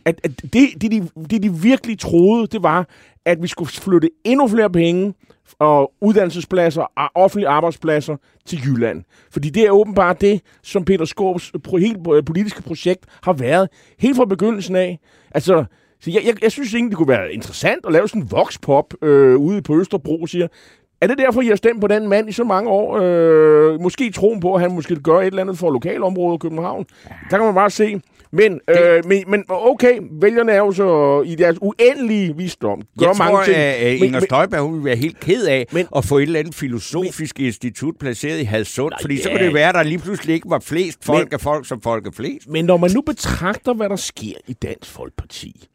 [0.04, 2.88] At, at det, det, de, det, de virkelig troede, det var,
[3.24, 5.14] at vi skulle flytte endnu flere penge
[5.58, 9.04] og uddannelsespladser og offentlige arbejdspladser til Jylland.
[9.30, 13.68] Fordi det er åbenbart det, som Peter Skorps helt øh, politiske projekt har været
[13.98, 14.98] helt fra begyndelsen af.
[15.30, 15.64] Altså,
[16.00, 18.94] så jeg, jeg, jeg synes egentlig, det kunne være interessant at lave sådan en voxpop
[19.02, 20.48] øh, ude på Østerbro, siger,
[21.00, 22.98] er det derfor, I har stemt på den mand i så mange år?
[23.02, 26.86] Øh, måske troen på, at han måske gør et eller andet for lokalområdet i København.
[27.30, 28.00] Der kan man bare se.
[28.32, 32.82] Men, øh, men, men okay, vælgerne er jo så i deres uendelige visdom.
[32.98, 33.56] Gør jeg mange tror, ting.
[33.56, 36.54] at Inger Støjberg hun vil være helt ked af men, at få et eller andet
[36.54, 39.98] filosofisk men, institut placeret i Hadsund, fordi ja, så kunne det være, at der lige
[39.98, 42.48] pludselig ikke var flest folk men, af folk, som folk er flest.
[42.48, 45.68] Men når man nu betragter, hvad der sker i Dansk Folkeparti,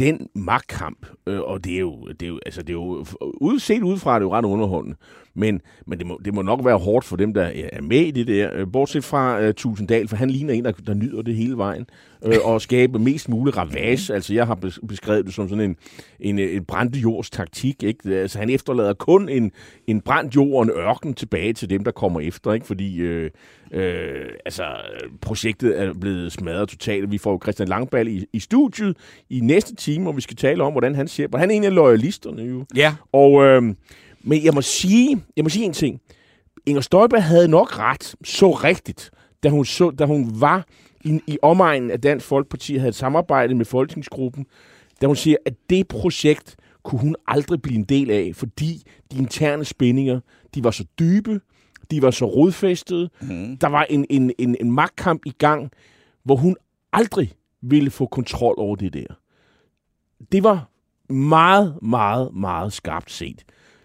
[0.00, 3.82] den magtkamp, øh, og det er jo, det er jo, altså det er jo udset
[3.82, 4.96] udefra, det er jo ret underholdende,
[5.40, 8.10] men, men det, må, det må nok være hårdt for dem, der er med i
[8.10, 11.34] det der, øh, bortset fra uh, Tusinddal, for han ligner en, der, der nyder det
[11.34, 11.86] hele vejen,
[12.24, 14.14] øh, og skabe mest mulig ravage.
[14.14, 15.76] Altså jeg har beskrevet det som sådan en,
[16.20, 18.14] en, en brændte jords taktik, ikke?
[18.14, 19.52] Altså han efterlader kun en,
[19.86, 22.66] en brændt jord og en ørken tilbage til dem, der kommer efter, ikke?
[22.66, 23.30] Fordi øh,
[23.72, 24.64] øh, altså,
[25.20, 27.10] projektet er blevet smadret totalt.
[27.10, 28.96] Vi får Christian Langball i, i studiet
[29.30, 31.38] i næste time, og vi skal tale om, hvordan han ser på.
[31.38, 32.64] Han er en af loyalisterne jo.
[32.76, 32.94] Ja.
[33.12, 33.62] Og, øh,
[34.24, 36.00] men jeg må sige, jeg må sige en ting.
[36.66, 39.10] Inger Støjberg havde nok ret, så rigtigt,
[39.42, 40.66] da hun, så, da hun var
[41.04, 44.46] i, i omegnen af Dansk Folkeparti, havde samarbejdet med Folketingsgruppen,
[45.00, 49.18] da hun siger, at det projekt kunne hun aldrig blive en del af, fordi de
[49.18, 50.20] interne spændinger,
[50.54, 51.40] de var så dybe,
[51.90, 53.10] de var så rodfæstede.
[53.20, 53.56] Mm.
[53.56, 55.70] Der var en, en, en, en magtkamp i gang,
[56.24, 56.56] hvor hun
[56.92, 59.06] aldrig ville få kontrol over det der.
[60.32, 60.70] Det var
[61.12, 63.44] meget, meget, meget skarpt set.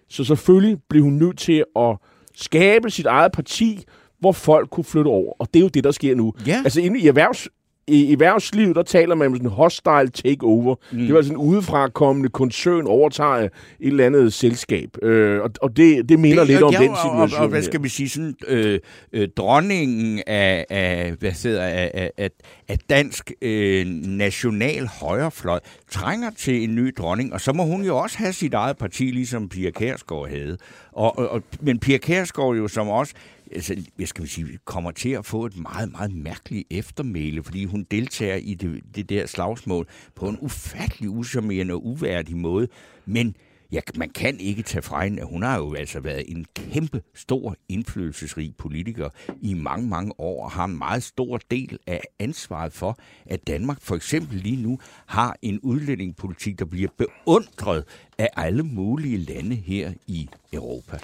[0.09, 1.97] Så selvfølgelig blev hun nødt til at
[2.35, 3.83] skabe sit eget parti,
[4.19, 5.33] hvor folk kunne flytte over.
[5.39, 6.33] Og det er jo det, der sker nu.
[6.47, 6.61] Ja.
[6.63, 7.47] Altså inde i erhvervs
[7.87, 10.75] i erhvervslivet, der taler man om sådan en hostile takeover.
[10.91, 10.97] Mm.
[10.97, 14.89] Det var sådan en udefrakommende koncern overtager et eller andet selskab.
[15.03, 17.15] Øh, og, og det, det minder det, lidt om ja, den situation.
[17.15, 18.79] Og, og, og hvad skal vi sige, sådan øh,
[19.13, 22.29] øh, dronningen af, af, hvad hedder, af, af,
[22.67, 25.59] af dansk øh, national højrefløj
[25.91, 29.03] trænger til en ny dronning, og så må hun jo også have sit eget parti,
[29.03, 30.57] ligesom Pia Kærsgaard havde.
[30.91, 33.13] Og, og, og, men Pia Kærsgaard jo som også
[33.55, 37.85] altså, jeg skal sige, kommer til at få et meget, meget mærkeligt eftermæle, fordi hun
[37.91, 42.67] deltager i det, det der slagsmål på en ufattelig usammerende og uværdig måde.
[43.05, 43.35] Men
[43.75, 47.01] ja, man kan ikke tage fra hende, at hun har jo altså været en kæmpe
[47.15, 49.09] stor indflydelsesrig politiker
[49.41, 53.77] i mange, mange år, og har en meget stor del af ansvaret for, at Danmark
[53.81, 57.83] for eksempel lige nu har en udlændingepolitik, der bliver beundret
[58.17, 60.97] af alle mulige lande her i Europa.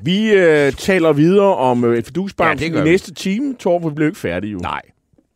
[0.00, 3.54] Vi øh, taler videre om øh, fidusbank ja, i næste time.
[3.54, 4.58] Torben, vi bliver ikke færdige jo.
[4.58, 4.82] Nej.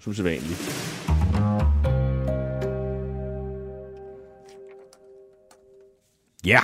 [0.00, 1.01] Som sædvanligt.
[6.46, 6.60] Ja,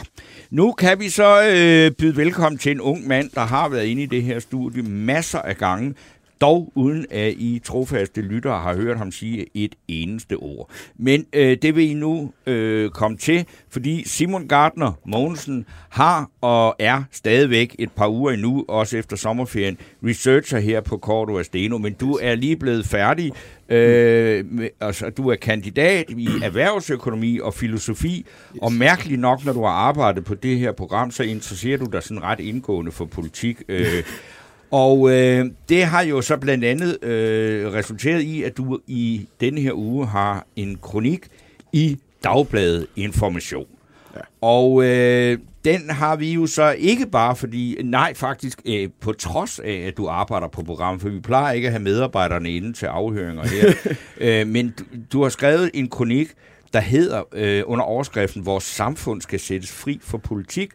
[0.51, 4.03] nu kan vi så øh, byde velkommen til en ung mand, der har været inde
[4.03, 5.95] i det her studie masser af gange,
[6.41, 10.71] dog uden at I trofaste lyttere har hørt ham sige et eneste ord.
[10.97, 16.77] Men øh, det vil I nu øh, komme til, fordi Simon Gardner Mogensen har og
[16.79, 21.93] er stadigvæk et par uger endnu, også efter sommerferien, researcher her på Cordo Steno, men
[21.93, 23.33] du er lige blevet færdig.
[23.69, 28.63] Øh, med, altså, du er kandidat i erhvervsøkonomi og filosofi, yes.
[28.63, 32.03] og mærkeligt nok, når du har arbejdet på det her program, så interesserer du dig
[32.03, 33.63] sådan ret indgående for politik.
[33.69, 34.03] Øh,
[34.71, 39.61] Og øh, det har jo så blandt andet øh, resulteret i, at du i denne
[39.61, 41.29] her uge har en kronik
[41.73, 43.67] i Dagbladet Information.
[44.15, 44.21] Ja.
[44.41, 49.59] Og øh, den har vi jo så ikke bare fordi, nej faktisk øh, på trods
[49.59, 52.87] af, at du arbejder på programmet, for vi plejer ikke at have medarbejderne inde til
[52.87, 53.73] afhøringer her,
[54.41, 56.29] øh, men du, du har skrevet en kronik,
[56.73, 60.71] der hedder øh, under overskriften, vores samfund skal sættes fri for politik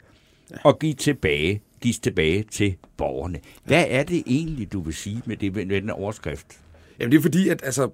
[0.63, 3.39] og give tilbage gives tilbage til borgerne.
[3.63, 6.62] Hvad er det egentlig, du vil sige med, det, med den overskrift?
[6.99, 7.89] Jamen det er fordi, at altså,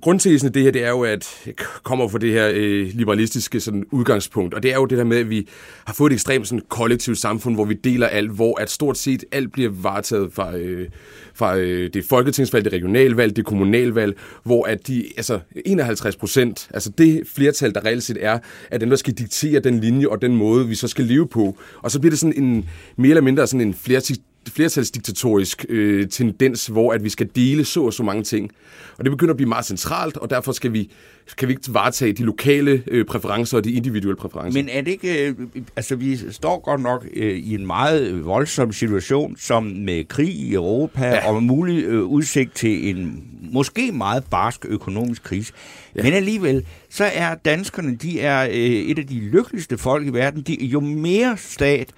[0.00, 3.60] grundtesen af det her, det er jo, at jeg kommer fra det her øh, liberalistiske
[3.60, 5.48] sådan, udgangspunkt, og det er jo det der med, at vi
[5.84, 9.24] har fået et ekstremt sådan, kollektivt samfund, hvor vi deler alt, hvor at stort set
[9.32, 10.88] alt bliver varetaget fra, øh,
[11.34, 16.90] fra øh, det folketingsvalg, det regionalvalg, det kommunalvalg, hvor at de, altså 51 procent, altså
[16.98, 18.38] det flertal, der reelt set er,
[18.70, 21.58] at dem, der skal diktere den linje og den måde, vi så skal leve på.
[21.82, 24.16] Og så bliver det sådan en mere eller mindre sådan en flertal
[24.48, 28.50] flertalsdiktatorisk øh, tendens, hvor at vi skal dele så og så mange ting.
[28.98, 30.90] Og det begynder at blive meget centralt, og derfor skal vi,
[31.38, 34.62] kan vi ikke varetage de lokale øh, præferencer og de individuelle præferencer.
[34.62, 35.26] Men er det ikke...
[35.28, 35.34] Øh,
[35.76, 40.54] altså, vi står godt nok øh, i en meget voldsom situation, som med krig i
[40.54, 41.28] Europa ja.
[41.28, 45.52] og mulig øh, udsigt til en måske meget barsk økonomisk krise.
[45.96, 46.02] Ja.
[46.02, 50.42] Men alligevel, så er danskerne, de er øh, et af de lykkeligste folk i verden.
[50.42, 51.88] De, jo mere stat,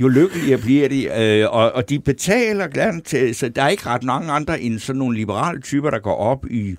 [0.00, 3.86] jo lykkeligere bliver de, øh, og, og de betaler gerne til, så der er ikke
[3.86, 6.76] ret mange andre end sådan nogle liberale typer, der går op i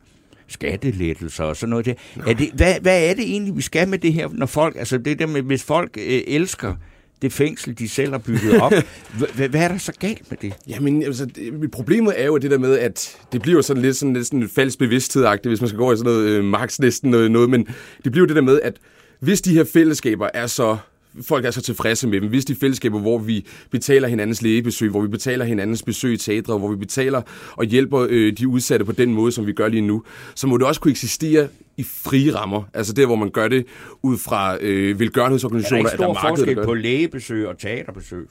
[0.48, 1.86] skattelettelser og sådan noget.
[1.86, 1.94] Der.
[2.28, 4.98] Er det, hvad, hvad er det egentlig, vi skal med det her, når folk, altså
[4.98, 6.76] det der med, hvis folk øh, elsker
[7.22, 8.74] det fængsel, de selv har bygget op.
[9.36, 10.54] Hvad, hvad er der så galt med det?
[10.68, 14.14] Jamen, altså, det, problemet er jo det der med, at det bliver sådan lidt sådan,
[14.14, 17.12] lidt sådan en falsk bevidsthed hvis man skal gå i sådan noget øh, Marx næsten
[17.12, 17.68] noget, noget, men
[18.04, 18.78] det bliver jo det der med, at
[19.20, 20.78] hvis de her fællesskaber er så
[21.22, 22.30] folk er så tilfredse med dem.
[22.30, 26.58] Hvis de fællesskaber, hvor vi betaler hinandens lægebesøg, hvor vi betaler hinandens besøg i teatre,
[26.58, 29.82] hvor vi betaler og hjælper øh, de udsatte på den måde, som vi gør lige
[29.82, 30.04] nu,
[30.36, 31.48] så må det også kunne eksistere
[31.78, 32.64] i frie rammer.
[32.74, 33.66] Altså der, hvor man gør det
[34.04, 35.80] ud fra øh, velgørenhedsorganisationer.
[35.80, 38.28] Er der ikke stor der forskel på lægebesøg og teaterbesøg?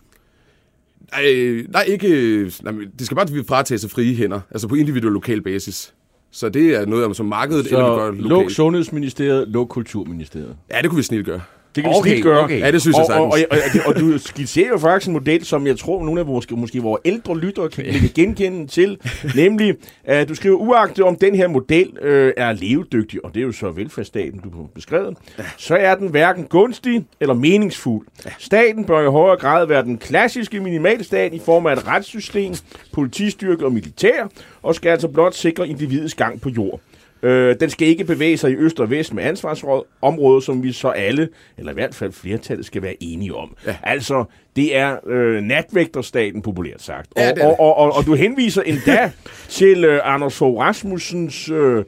[1.12, 1.22] Nej,
[1.68, 2.50] nej, ikke...
[2.62, 5.94] Nej, det skal bare fratages sig frie hænder, altså på individuel lokal basis.
[6.30, 8.28] Så det er noget, som markedet så eller gør lokalt.
[8.28, 10.56] luk Sundhedsministeriet, luk Kulturministeriet.
[10.70, 11.40] Ja, det kunne vi snilt gøre.
[11.74, 12.44] Det kan okay, vi gøre.
[12.44, 12.60] Okay.
[12.60, 15.44] Ja, det synes jeg og, og, og, og, og, du skitserer jo faktisk en model,
[15.44, 18.08] som jeg tror, nogle af vores, måske vores ældre lyttere kan okay.
[18.14, 18.98] genkende til.
[19.36, 23.44] nemlig, at du skriver, uagtet om den her model øh, er levedygtig, og det er
[23.44, 25.44] jo så velfærdsstaten, du har beskrevet, ja.
[25.56, 28.06] så er den hverken gunstig eller meningsfuld.
[28.38, 32.54] Staten bør i højere grad være den klassiske minimalstat i form af et retssystem,
[32.92, 34.28] politistyrke og militær,
[34.62, 36.80] og skal altså blot sikre individets gang på jord.
[37.22, 40.88] Øh, den skal ikke bevæge sig i øst og vest med ansvarsområder, som vi så
[40.88, 43.56] alle, eller i hvert fald flertallet, skal være enige om.
[43.66, 43.76] Ja.
[43.82, 44.24] Altså,
[44.56, 47.08] det er øh, natvægterstaten, populært sagt.
[47.16, 49.10] Og, ja, det og, og, og, og du henviser endda
[49.48, 51.50] til øh, Anders Fogh Rasmussens...
[51.50, 51.84] Øh,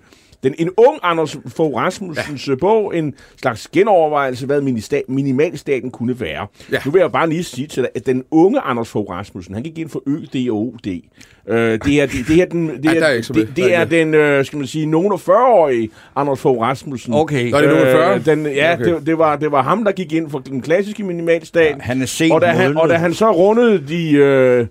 [0.49, 2.53] den, en ung Anders Fogh Rasmussens ja.
[2.53, 4.61] Øh, bog, en slags genovervejelse, hvad
[5.09, 6.47] minimalstaten kunne være.
[6.73, 6.79] Ja.
[6.85, 9.63] Nu vil jeg bare lige sige til dig, at den unge Anders Fogh Rasmussen, han
[9.63, 11.01] gik ind for ØD og OD.
[11.49, 14.45] Øh, det er, det, det er den, det er, det, det, det er den, øh,
[14.45, 17.15] skal man sige, nogen af 40-årige Anders Fogh Rasmussen.
[17.15, 17.47] Okay.
[17.47, 18.15] Det af 40?
[18.15, 18.85] Øh, den, ja, okay.
[18.85, 21.77] det, det, var, det var ham, der gik ind for den klassiske minimalstat.
[21.77, 24.13] Ja, han er sent og da han, og da han så rundede de...
[24.13, 24.67] Øh,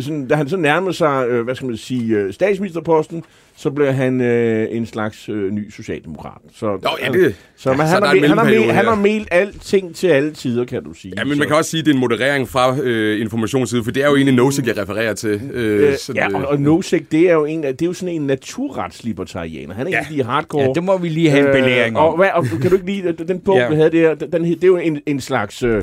[0.00, 3.24] sådan, da han så nærmede sig, øh, hvad skal man sige, øh, statsministerposten,
[3.56, 6.40] så blev han øh, en slags øh, ny socialdemokrat.
[6.54, 9.28] Så, Nå, ja, det, så, ja, han, så har, han, har mel, han har melt
[9.30, 11.14] alting til alle tider, kan du sige.
[11.16, 11.38] Ja, men så.
[11.38, 14.08] man kan også sige, at det er en moderering fra øh, informationsside, for det er
[14.08, 15.40] jo egentlig Nosek, jeg refererer til.
[15.52, 18.26] Øh, øh, ja, og, og Nosek, det er jo, en, det er jo sådan en
[18.26, 19.74] naturretslibertarianer.
[19.74, 19.98] Han er ja.
[19.98, 20.62] egentlig hardcore.
[20.62, 22.04] Ja, det må vi lige have en øh, belæring om.
[22.04, 23.68] Og, hvad, og kan du ikke lide, den bog, ja.
[23.68, 25.62] vi havde der, den, det er jo en, en slags...
[25.62, 25.82] Øh,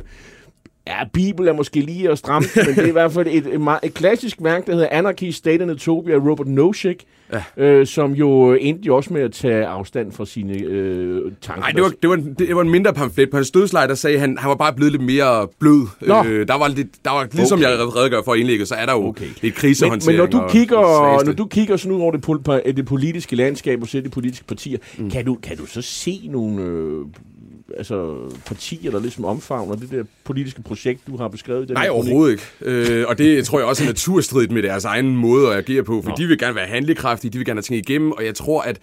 [0.87, 3.53] Ja, Bibel er måske lige at stramme, men det er i hvert fald et, et,
[3.53, 7.63] et, et klassisk værk, der hedder Anarchy, State and Utopia af Robert Nozick, ja.
[7.63, 11.61] øh, som jo endte jo også med at tage afstand fra sine øh, tanker.
[11.61, 13.29] Nej, det var, det, var, det var en mindre pamflet.
[13.29, 15.87] På hans dødslejr, der sagde han, han var bare blevet lidt mere blød.
[16.01, 17.69] Øh, der var, lidt, der var ligesom okay.
[17.69, 19.25] jeg redegør for indlægget, så er der jo okay.
[19.41, 20.17] lidt krisehåndtering.
[20.17, 23.81] Men, men når du kigger, når du kigger sådan ud over det, det politiske landskab
[23.81, 25.09] og ser de politiske partier, mm.
[25.09, 27.05] kan, du, kan du så se nogle øh,
[27.77, 31.67] altså, partier, der ligesom omfavner det der politiske projekt, du har beskrevet?
[31.67, 32.43] Den Nej, overhovedet ikke.
[32.61, 36.01] Øh, og det tror jeg også er naturstridigt med deres egen måde at agere på,
[36.01, 36.15] for Nå.
[36.17, 38.79] de vil gerne være handlekraftige, de vil gerne have ting igennem, og jeg tror, at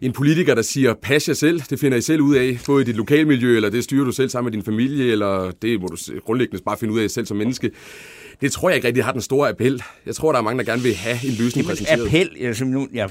[0.00, 2.84] en politiker, der siger, pas jer selv, det finder I selv ud af, både i
[2.84, 5.96] dit lokalmiljø, eller det styrer du selv sammen med din familie, eller det må du
[6.24, 7.70] grundlæggende bare finde ud af selv som menneske.
[8.40, 9.82] Det tror jeg ikke rigtig har den store appel.
[10.06, 12.06] Jeg tror, der er mange, der gerne vil have en løsning Jamen, præsenteret.
[12.06, 13.06] Appel, altså nu, ja,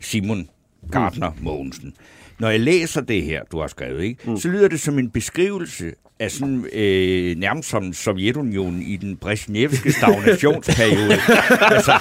[0.00, 0.48] Simon
[0.92, 1.94] Gardner Mogensen
[2.42, 4.36] når jeg læser det her, du har skrevet, ikke, mm.
[4.36, 9.92] så lyder det som en beskrivelse af sådan øh, nærmest som Sovjetunionen i den Brezhnevske
[9.98, 11.18] stagnationsperiode.
[11.60, 11.92] altså,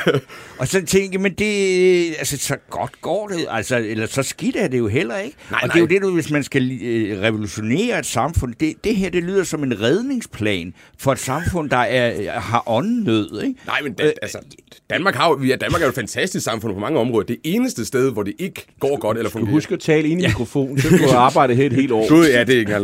[0.60, 4.56] og så tænker jeg, men det, altså, så godt går det, altså, eller så skidt
[4.56, 5.36] er det jo heller ikke.
[5.50, 5.72] Nej, og nej.
[5.72, 9.10] det er jo det, du, hvis man skal øh, revolutionere et samfund, det, det her,
[9.10, 13.60] det lyder som en redningsplan for et samfund, der er, har åndnød, ikke?
[13.66, 14.38] Nej, men da, øh, altså,
[14.90, 17.26] Danmark, har, ja, Danmark er jo et fantastisk samfund på mange områder.
[17.26, 19.52] Det eneste sted, hvor det ikke går godt eller fungerer.
[19.52, 20.28] Husk at tale ind i ja.
[20.28, 22.08] mikrofonen, så du arbejde her et helt år.
[22.08, 22.82] Gud, ja, det er ikke engang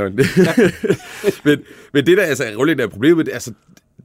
[1.45, 1.59] men,
[1.93, 3.53] men det der altså, er er problemet, altså,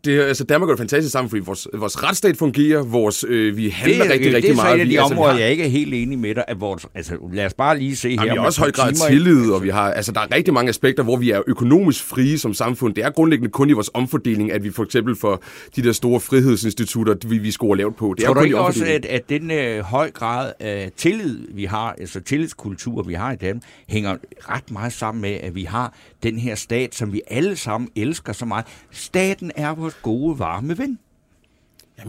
[0.06, 3.70] det, altså, Danmark er et fantastisk samfund, fordi vores, vores retsstat fungerer, vores, øh, vi
[3.70, 4.80] handler det, rigtig, det, rigtig det meget.
[4.80, 5.40] Det er de altså, områder, har...
[5.40, 8.10] jeg ikke er helt enig med dig, at vores, altså, lad os bare lige se
[8.10, 8.34] Jamen, her.
[8.34, 11.04] Vi har også høj grad tillid, og vi har, altså, der er rigtig mange aspekter,
[11.04, 12.96] hvor vi er økonomisk frie som samfund.
[12.96, 15.44] Det er grundlæggende kun i vores omfordeling, at vi for eksempel får
[15.76, 18.14] de der store frihedsinstitutter, vi, vi scorer lavt på.
[18.18, 21.66] Det Tror er du ikke også, at, at den øh, høj grad af tillid, vi
[21.66, 25.94] har, altså tillidskultur, vi har i Danmark, hænger ret meget sammen med, at vi har
[26.24, 28.66] den her stat, som vi alle sammen elsker så meget.
[28.92, 31.00] Staten er vores gode, varme ven.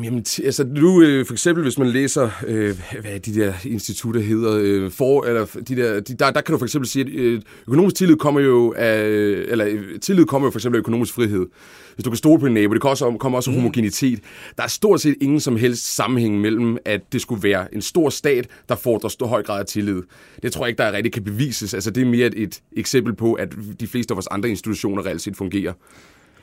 [0.04, 4.58] Jamen, altså nu øh, for eksempel, hvis man læser, øh, hvad de der institutter hedder,
[4.62, 7.40] øh, for, eller de der, de, der, der kan du for eksempel sige, at øh,
[7.66, 9.02] økonomisk tillid kommer jo af,
[9.48, 11.46] eller øh, tillid kommer jo for eksempel af økonomisk frihed.
[11.94, 13.56] Hvis du kan stole på din nabo, det kommer også, kommer også mm.
[13.56, 14.20] homogenitet.
[14.56, 18.10] Der er stort set ingen som helst sammenhæng mellem, at det skulle være en stor
[18.10, 20.02] stat, der får stor høj grad af tillid.
[20.42, 21.74] Det tror jeg ikke, der rigtig kan bevises.
[21.74, 23.48] Altså det er mere et, et eksempel på, at
[23.80, 25.72] de fleste af vores andre institutioner reelt set fungerer.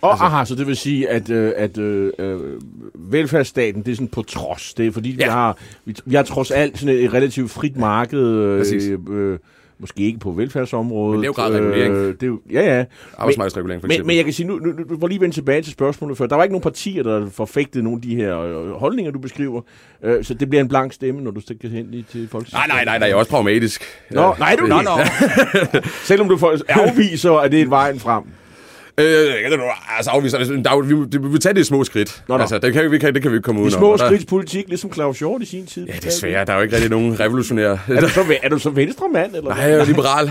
[0.02, 2.40] Og altså, aha, så det vil sige, at, øh, at øh, øh,
[2.96, 4.74] velfærdsstaten, det er sådan på trods.
[4.74, 5.26] Det er fordi, ja.
[5.26, 8.20] vi, har, vi, vi har trods alt sådan et relativt frit marked.
[8.20, 8.66] Øh,
[9.10, 9.40] øh,
[9.80, 11.16] måske ikke på velfærdsområdet.
[11.16, 11.96] Men lav grad regulering.
[11.96, 12.86] Øh, det er jo, ja, ja.
[13.18, 14.04] Arbejdsmarkedsregulering for eksempel.
[14.04, 16.26] Men, men jeg kan sige, nu, nu, nu var lige vende tilbage til spørgsmålet før.
[16.26, 19.62] Der var ikke nogen partier, der forfægtede nogle af de her øh, holdninger, du beskriver.
[20.04, 22.52] Øh, så det bliver en blank stemme, når du stikker hen i til folk.
[22.54, 23.84] Nej, nej, nej, nej, jeg er også pragmatisk.
[24.12, 24.92] Nå, nej, du nå, nå.
[26.10, 28.24] Selvom du afviser, at det er vejen frem.
[29.00, 29.34] Øh,
[30.00, 32.24] altså afvise, altså, der, vi, vi, vi vil tage det i små skridt.
[32.28, 32.42] Nå, nå.
[32.42, 34.68] Altså, det kan, vi, kan, det kan vi ikke komme ud De små skridt politik,
[34.68, 35.88] ligesom Claus Hjort i sin tid.
[35.88, 36.46] Ja, desværre.
[36.46, 37.78] Der er jo ikke rigtig nogen revolutionær.
[37.88, 39.36] er, du så, er du så venstre mand?
[39.36, 40.26] Eller Nej, jeg er liberal.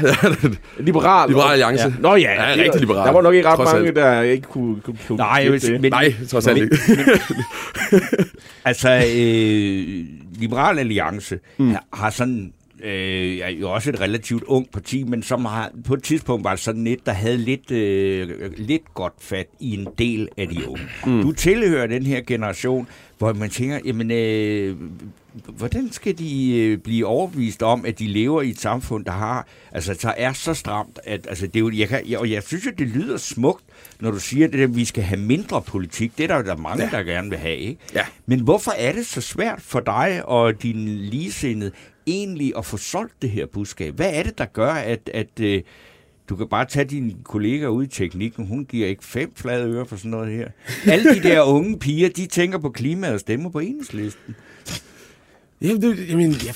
[0.79, 1.29] liberal?
[1.29, 1.85] Liberal alliance.
[1.85, 1.93] Ja.
[2.01, 3.07] Nå ja, ja rigtig liberal.
[3.07, 3.97] Der var nok ikke ret mange, alt.
[3.97, 5.81] der ikke kunne, kunne, kunne Nej, jeg vil, det.
[5.81, 6.79] Men, Nej, trods alt ikke.
[8.65, 10.05] altså, øh,
[10.41, 11.75] Liberal Alliance mm.
[11.93, 12.53] har sådan
[12.85, 16.57] øh, er jo også et relativt ung parti, men som har på et tidspunkt var
[16.57, 20.89] sådan et, der havde lidt, øh, lidt godt fat i en del af de unge.
[21.07, 21.23] Mm.
[21.23, 24.77] Du tilhører den her generation, hvor man tænker, jamen, øh,
[25.47, 29.47] hvordan skal de øh, blive overbevist om, at de lever i et samfund, der har,
[29.73, 32.43] altså, så er så stramt, at altså, det er jo, jeg kan, jeg, og jeg
[32.43, 33.65] synes jo, det lyder smukt,
[34.01, 36.13] når du siger det, at vi skal have mindre politik.
[36.19, 36.91] Det er der jo der mange, ja.
[36.91, 37.81] der gerne vil have, ikke?
[37.95, 38.05] Ja.
[38.27, 41.73] Men hvorfor er det så svært for dig og din ligesindede
[42.09, 43.95] egentlig at få solgt det her budskab?
[43.95, 45.63] Hvad er det, der gør, at, at øh,
[46.29, 48.47] du kan bare tage dine kollegaer ud i teknikken.
[48.47, 50.49] Hun giver ikke fem flade øre for sådan noget her.
[50.87, 54.35] Alle de der unge piger, de tænker på klimaet og stemmer på enhedslisten.
[55.63, 56.55] Jamen, det, jamen, jeg,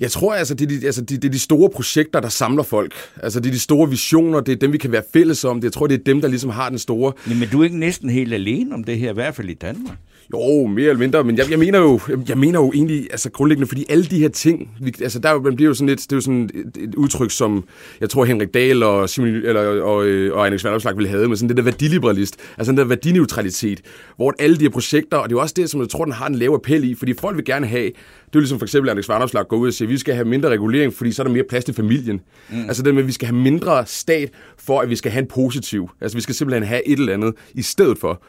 [0.00, 2.62] jeg tror altså, det er, de, altså det, det er de store projekter, der samler
[2.62, 2.94] folk.
[3.22, 5.60] Altså, det er de store visioner, det er dem, vi kan være fælles om.
[5.60, 7.12] Det, jeg tror, det er dem, der ligesom har den store...
[7.26, 9.54] Men, men du er ikke næsten helt alene om det her, i hvert fald i
[9.54, 9.96] Danmark.
[10.32, 13.68] Jo, mere eller mindre, men jeg, jeg, mener jo, jeg, mener jo egentlig, altså grundlæggende,
[13.68, 16.16] fordi alle de her ting, vi, altså der man bliver jo sådan lidt, det er
[16.16, 17.64] jo sådan et, et udtryk, som
[18.00, 19.96] jeg tror Henrik Dahl og Simon, eller, og, og,
[20.32, 23.80] og Alex Vanderslag ville have med sådan det der værdiliberalist, altså den der værdineutralitet,
[24.16, 26.12] hvor alle de her projekter, og det er jo også det, som jeg tror, den
[26.12, 27.92] har en lave appel i, fordi folk vil gerne have,
[28.26, 30.24] det er ligesom for eksempel, Alex Vanderslag går ud og siger, at vi skal have
[30.24, 32.20] mindre regulering, fordi så er der mere plads til familien.
[32.50, 32.60] Mm.
[32.60, 35.28] Altså det med, at vi skal have mindre stat, for at vi skal have en
[35.28, 35.90] positiv.
[36.00, 38.22] Altså vi skal simpelthen have et eller andet i stedet for.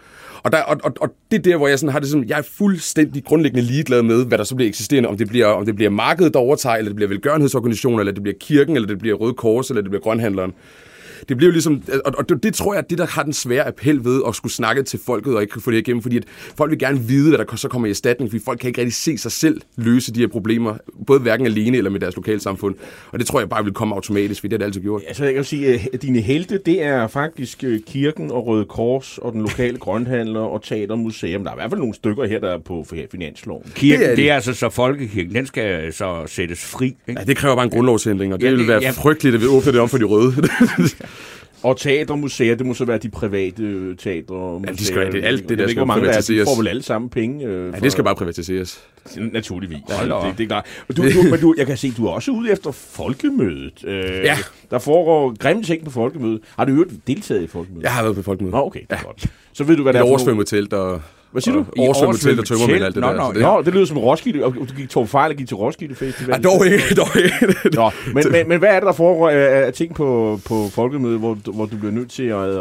[0.48, 2.38] Og, der, og, og, og det er der, hvor jeg sådan har det som, jeg
[2.38, 5.76] er fuldstændig grundlæggende ligeglad med, hvad der så bliver eksisterende, om det bliver, om det
[5.76, 9.16] bliver markedet, der overtager, eller det bliver velgørenhedsorganisationer, eller det bliver kirken, eller det bliver
[9.16, 10.54] Røde Kors, eller det bliver Grønhandleren
[11.30, 13.68] det bliver jo ligesom, og, og det, det tror jeg, det der har den svære
[13.68, 16.24] appel ved at skulle snakke til folket og ikke få det igennem, fordi at
[16.57, 18.95] folk vil gerne vide, hvad der så kommer i erstatning, fordi folk kan ikke rigtig
[18.95, 22.76] se sig selv løse de her problemer, både hverken alene eller med deres lokalsamfund.
[23.11, 25.01] Og det tror jeg bare vil komme automatisk, fordi det har det altid gjort.
[25.07, 29.18] Altså jeg kan sige, at dine helte, det er faktisk øh, kirken og Røde Kors
[29.18, 31.43] og den lokale grønthandler og teatermuseum.
[31.43, 33.72] Der er i hvert fald nogle stykker her, der er på finansloven.
[33.76, 36.86] Kirken, det er, det er altså så folkekirken, den skal så sættes fri.
[36.86, 37.20] Ikke?
[37.20, 38.91] Ja, det kræver bare en grundlovsændring, og det ja, vil være ja.
[38.91, 40.34] frygteligt, at vi åbner det om for de røde.
[41.64, 44.60] Og teatermuseer, det må så være de private øh, teatermuseer.
[44.68, 46.47] Ja, de skal, det, alt det der skal privatiseres.
[46.47, 47.45] De får vel alle sammen penge.
[47.45, 48.80] Øh, ja, det skal bare privatiseres.
[49.18, 49.78] Naturligvis.
[49.89, 50.66] Ja, det, det er klart.
[50.97, 53.86] Du, du, men du, jeg kan se, du er også ude efter folkemødet.
[53.86, 54.38] Øh, ja.
[54.72, 56.39] Der foregår grimme ting på folkemødet.
[56.58, 57.84] Har du jo deltaget i folkemødet?
[57.84, 58.53] Jeg har været på folkemødet.
[58.53, 59.03] Nå, okay, ja.
[59.03, 59.26] godt.
[59.53, 61.01] Så ved du, hvad det er oversvømmet telt og...
[61.38, 61.66] Hvad siger du?
[61.78, 63.16] Oversvømmet telt og tømmermænd alt det nå, der.
[63.16, 65.58] Nå, det, nå, det lyder som Roskilde, og du gik tog fejl og gik til
[65.58, 66.36] Roskilde Festival.
[66.36, 67.70] Ja, dog ikke, dog ikke.
[67.74, 71.38] nå, men, men, men, hvad er det, der foregår af ting på, på folkemødet, hvor,
[71.54, 72.58] hvor du bliver nødt til at, at, at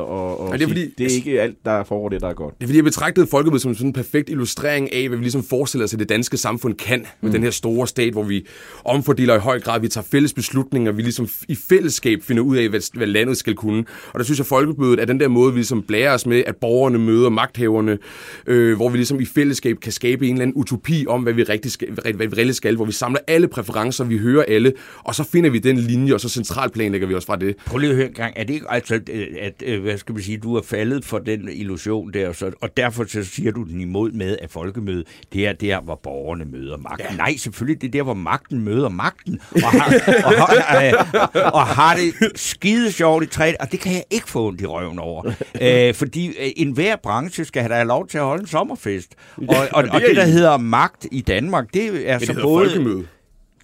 [0.51, 2.55] ja, det er, fordi, det er ikke alt, der foregår det, der er godt?
[2.55, 5.45] Det er fordi, jeg betragtede folkemødet som sådan en perfekt illustrering af, hvad vi ligesom
[5.45, 7.33] forestiller os, at det danske samfund kan med mm.
[7.33, 8.47] den her store stat, hvor vi
[8.85, 12.69] omfordeler i høj grad, vi tager fælles beslutninger, vi ligesom i fællesskab finder ud af,
[12.69, 13.85] hvad, hvad landet skal kunne.
[14.13, 16.57] Og der synes jeg, folkemødet er den der måde, vi ligesom blærer os med, at
[16.57, 17.99] borgerne møder magthaverne,
[18.47, 21.43] øh, hvor vi ligesom i fællesskab kan skabe en eller anden utopi om, hvad vi
[21.43, 24.73] rigtig skal, hvad vi rigtig skal, hvor vi samler alle præferencer, vi hører alle,
[25.05, 27.57] og så finder vi den linje, og så centralplanlægger vi os fra det.
[27.67, 28.95] Prøv lige at høre en gang, er det ikke altså,
[29.41, 32.77] at, at hvad skal man sige, du er faldet for den illusion der, så, og
[32.77, 36.77] derfor så siger du den imod med, at folkemøde, det er der, hvor borgerne møder
[36.77, 37.07] magten.
[37.11, 37.17] Ja.
[37.17, 39.95] Nej, selvfølgelig, det er der, hvor magten møder magten, og har,
[40.25, 44.29] og, har, og, og har det skide sjovt i træet, og det kan jeg ikke
[44.29, 45.33] få ondt i røven over.
[45.61, 49.15] Æ, fordi øh, enhver branche skal have lov til at holde en sommerfest.
[49.37, 52.71] Og, og, og det, der hedder magt i Danmark, det er det så både...
[52.71, 53.05] Folkemøde.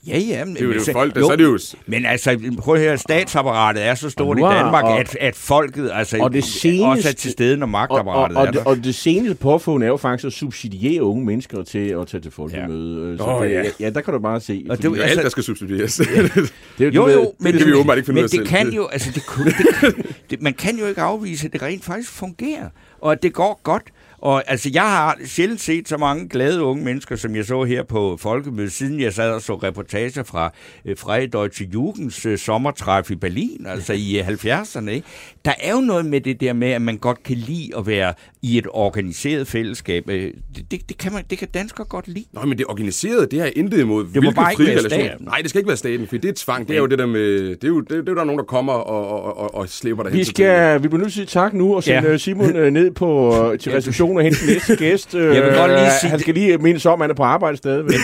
[0.06, 0.44] Ja, ja.
[0.44, 1.58] Men, Det er jo, det er så- jo folk, der, så er det jo...
[1.86, 5.16] Men altså, prøv at høre, statsapparatet er så stort i nu har- Danmark, og- at,
[5.20, 8.42] at folket altså, og det seneste- også er til stede, når Og, og, magtapparatet og,
[8.46, 8.64] er det, der.
[8.64, 12.30] og det seneste påfund er jo faktisk at subsidiere unge mennesker til at tage til
[12.30, 13.10] folkemøde.
[13.10, 13.16] Ja.
[13.16, 13.62] Så Åh, det, ja.
[13.62, 13.70] ja.
[13.80, 14.64] ja, der kan du bare se.
[14.70, 15.94] Og fordi- det- Det er altså- alt, der skal subsidieres.
[16.78, 18.46] det, er Jo, jo, men, kan vi åbenbart ikke finde ud men af det selv.
[18.64, 19.50] kan jo, altså det, kunne,
[19.82, 19.96] det,
[20.30, 22.68] det, man kan jo ikke afvise, at det rent faktisk fungerer,
[23.00, 23.82] og at det går godt.
[24.22, 27.82] Og altså, jeg har sjældent set så mange glade unge mennesker, som jeg så her
[27.82, 30.52] på Folkemødet, siden jeg sad og så reportager fra
[30.84, 34.88] øh, Freie Deutsche Jugends øh, sommertræf i Berlin, altså i øh, 70'erne.
[34.90, 35.06] Ikke?
[35.44, 38.14] Der er jo noget med det der med, at man godt kan lide at være
[38.42, 40.08] i et organiseret fællesskab.
[40.08, 42.24] Øh, Det, det, det, kan, man, det kan danskere godt lide.
[42.32, 44.04] Nå, men det organiserede, det har jeg intet imod.
[44.04, 45.24] må Hvilke bare ikke være relationer- staten.
[45.26, 46.68] Nej, det skal ikke være staten, for det er tvang.
[46.68, 47.40] Det er jo det der med...
[47.56, 49.36] Det er jo, det, er, det er jo der er nogen, der kommer og, og,
[49.38, 50.24] og, og slæber dig Vi hen.
[50.26, 52.10] skal, vi bliver nødt til at sige tak nu og sende Ja.
[52.10, 52.16] ja.
[52.16, 55.14] Simon øh, ned på, øh, til receptionen og hente den næste gæst.
[55.14, 57.22] Øh, Jeg vil godt lige sige- Han skal lige mindes om, at han er på
[57.22, 57.94] arbejde stadigvæk.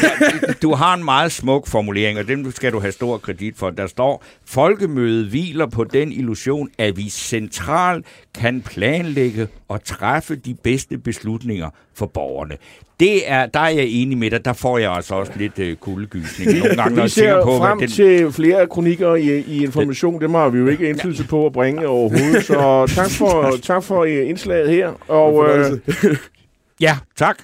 [0.63, 3.71] Du har en meget smuk formulering, og den skal du have stor kredit for.
[3.71, 8.07] Der står, folkemødet hviler på den illusion, at vi centralt
[8.41, 12.55] kan planlægge og træffe de bedste beslutninger for borgerne.
[13.01, 14.45] Det er, der er jeg enig med dig.
[14.45, 17.79] Der får jeg altså også lidt øh, kuldegysning nogle gange, når jeg ser på, frem
[17.79, 17.89] den...
[17.89, 20.21] til flere kronikker i, i information.
[20.21, 22.45] Dem har vi jo ikke indflydelse på at bringe overhovedet.
[22.45, 24.89] Så tak for, tak for øh, indslaget her.
[25.09, 25.79] Og øh,
[26.81, 27.43] Ja, tak.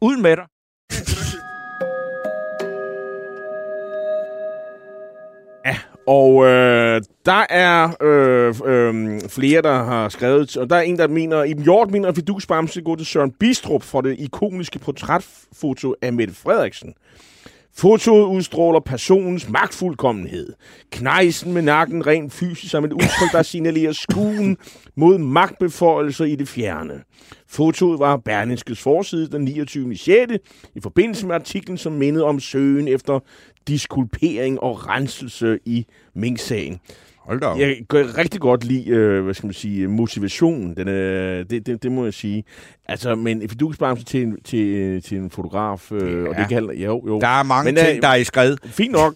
[0.00, 0.46] Ud med dig.
[6.06, 11.08] Og øh, der er øh, øh, flere, der har skrevet, og der er en, der
[11.08, 16.12] mener, Iben Hjort mener, at Fidusbamse går til Søren Bistrup for det ikoniske portrætfoto af
[16.12, 16.94] Mette Frederiksen.
[17.78, 20.52] Fotoet udstråler personens magtfuldkommenhed.
[20.90, 24.56] Knejsen med nakken rent fysisk som et udtryk, der signalerer skuen
[24.94, 27.02] mod magtbeføjelser i det fjerne.
[27.48, 29.96] Fotoet var Berlingskes forside den 29.
[29.96, 30.32] 6.
[30.74, 33.20] i forbindelse med artiklen, som mindede om søgen efter
[33.68, 36.80] diskulpering og renselse i Mink-sagen.
[37.26, 37.58] Hold da op.
[37.58, 40.76] Jeg kan rigtig godt lide, øh, hvad skal man sige, motivationen.
[40.76, 42.44] Den, øh, det, det, det, må jeg sige.
[42.88, 46.28] Altså, men fiduksbamse til, en- til, til en fotograf, øh, ja.
[46.28, 47.20] og det kan jo, jo.
[47.20, 48.56] Der er mange Men, øh, ting, der er i skred.
[48.64, 49.14] Fint nok.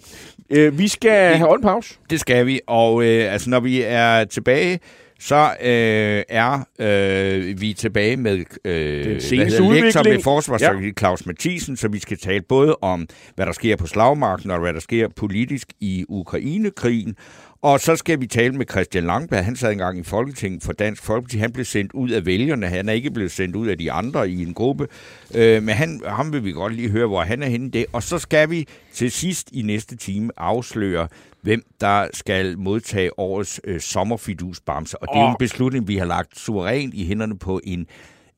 [0.50, 1.94] Øh, vi skal have en pause.
[2.10, 4.80] Det skal vi, og øh, altså, når vi er tilbage,
[5.20, 10.92] så øh, er øh, vi tilbage med øh, lektor med forsvarsstrategi ja.
[10.98, 14.72] Claus Mathisen, så vi skal tale både om, hvad der sker på slagmarken, og hvad
[14.74, 17.16] der sker politisk i Ukrainekrigen.
[17.62, 19.44] Og så skal vi tale med Christian Langberg.
[19.44, 21.38] Han sad engang i Folketinget for Dansk Folkeparti.
[21.38, 22.66] Han blev sendt ud af vælgerne.
[22.66, 24.88] Han er ikke blevet sendt ud af de andre i en gruppe.
[25.34, 27.86] Øh, men han, ham vil vi godt lige høre, hvor han er henne det.
[27.92, 31.08] Og så skal vi til sidst i næste time afsløre,
[31.42, 35.02] hvem der skal modtage årets øh, sommerfidusbamse.
[35.02, 37.86] Og det er jo en beslutning, vi har lagt suverænt i hænderne på en,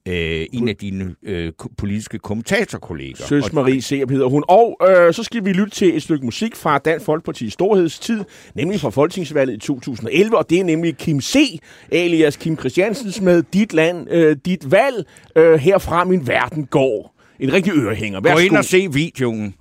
[0.08, 3.16] øh, en af dine øh, politiske kommentatorkolleger.
[3.16, 4.44] Søs Marie Serup hedder hun.
[4.48, 8.24] Og øh, så skal vi lytte til et stykke musik fra Dansk Folkeparti's storhedstid,
[8.54, 11.58] nemlig fra Folketingsvalget i 2011, og det er nemlig Kim C.,
[11.92, 17.14] alias Kim Christiansens med Dit Land, øh, Dit Valg, øh, herfra min verden går.
[17.40, 18.20] En rigtig ørehænger.
[18.20, 18.44] Gå Værsgo.
[18.46, 19.54] ind og se videoen.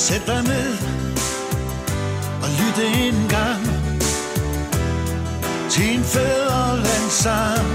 [0.00, 0.72] Sæt dig ned
[2.42, 3.62] og lyt en gang
[5.70, 7.66] til en fædrelandssang.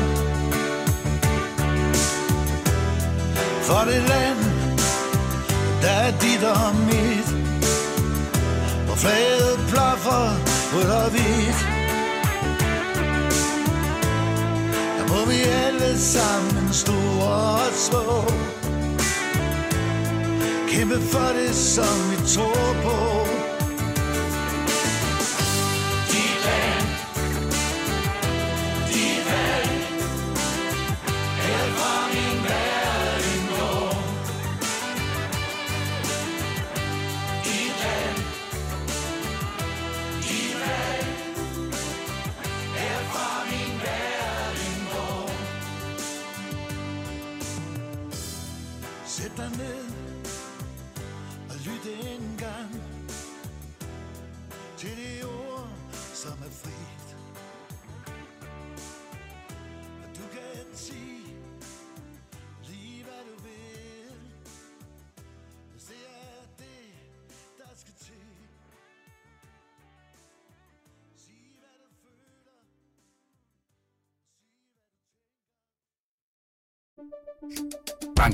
[3.61, 4.39] For det land,
[5.81, 7.29] der er dit og mit,
[8.85, 10.25] hvor flaget plaffer
[10.73, 11.59] rødt og hvidt.
[14.97, 18.54] Der må vi alle sammen store og små
[20.75, 22.74] Kæmpe for det, som vi tror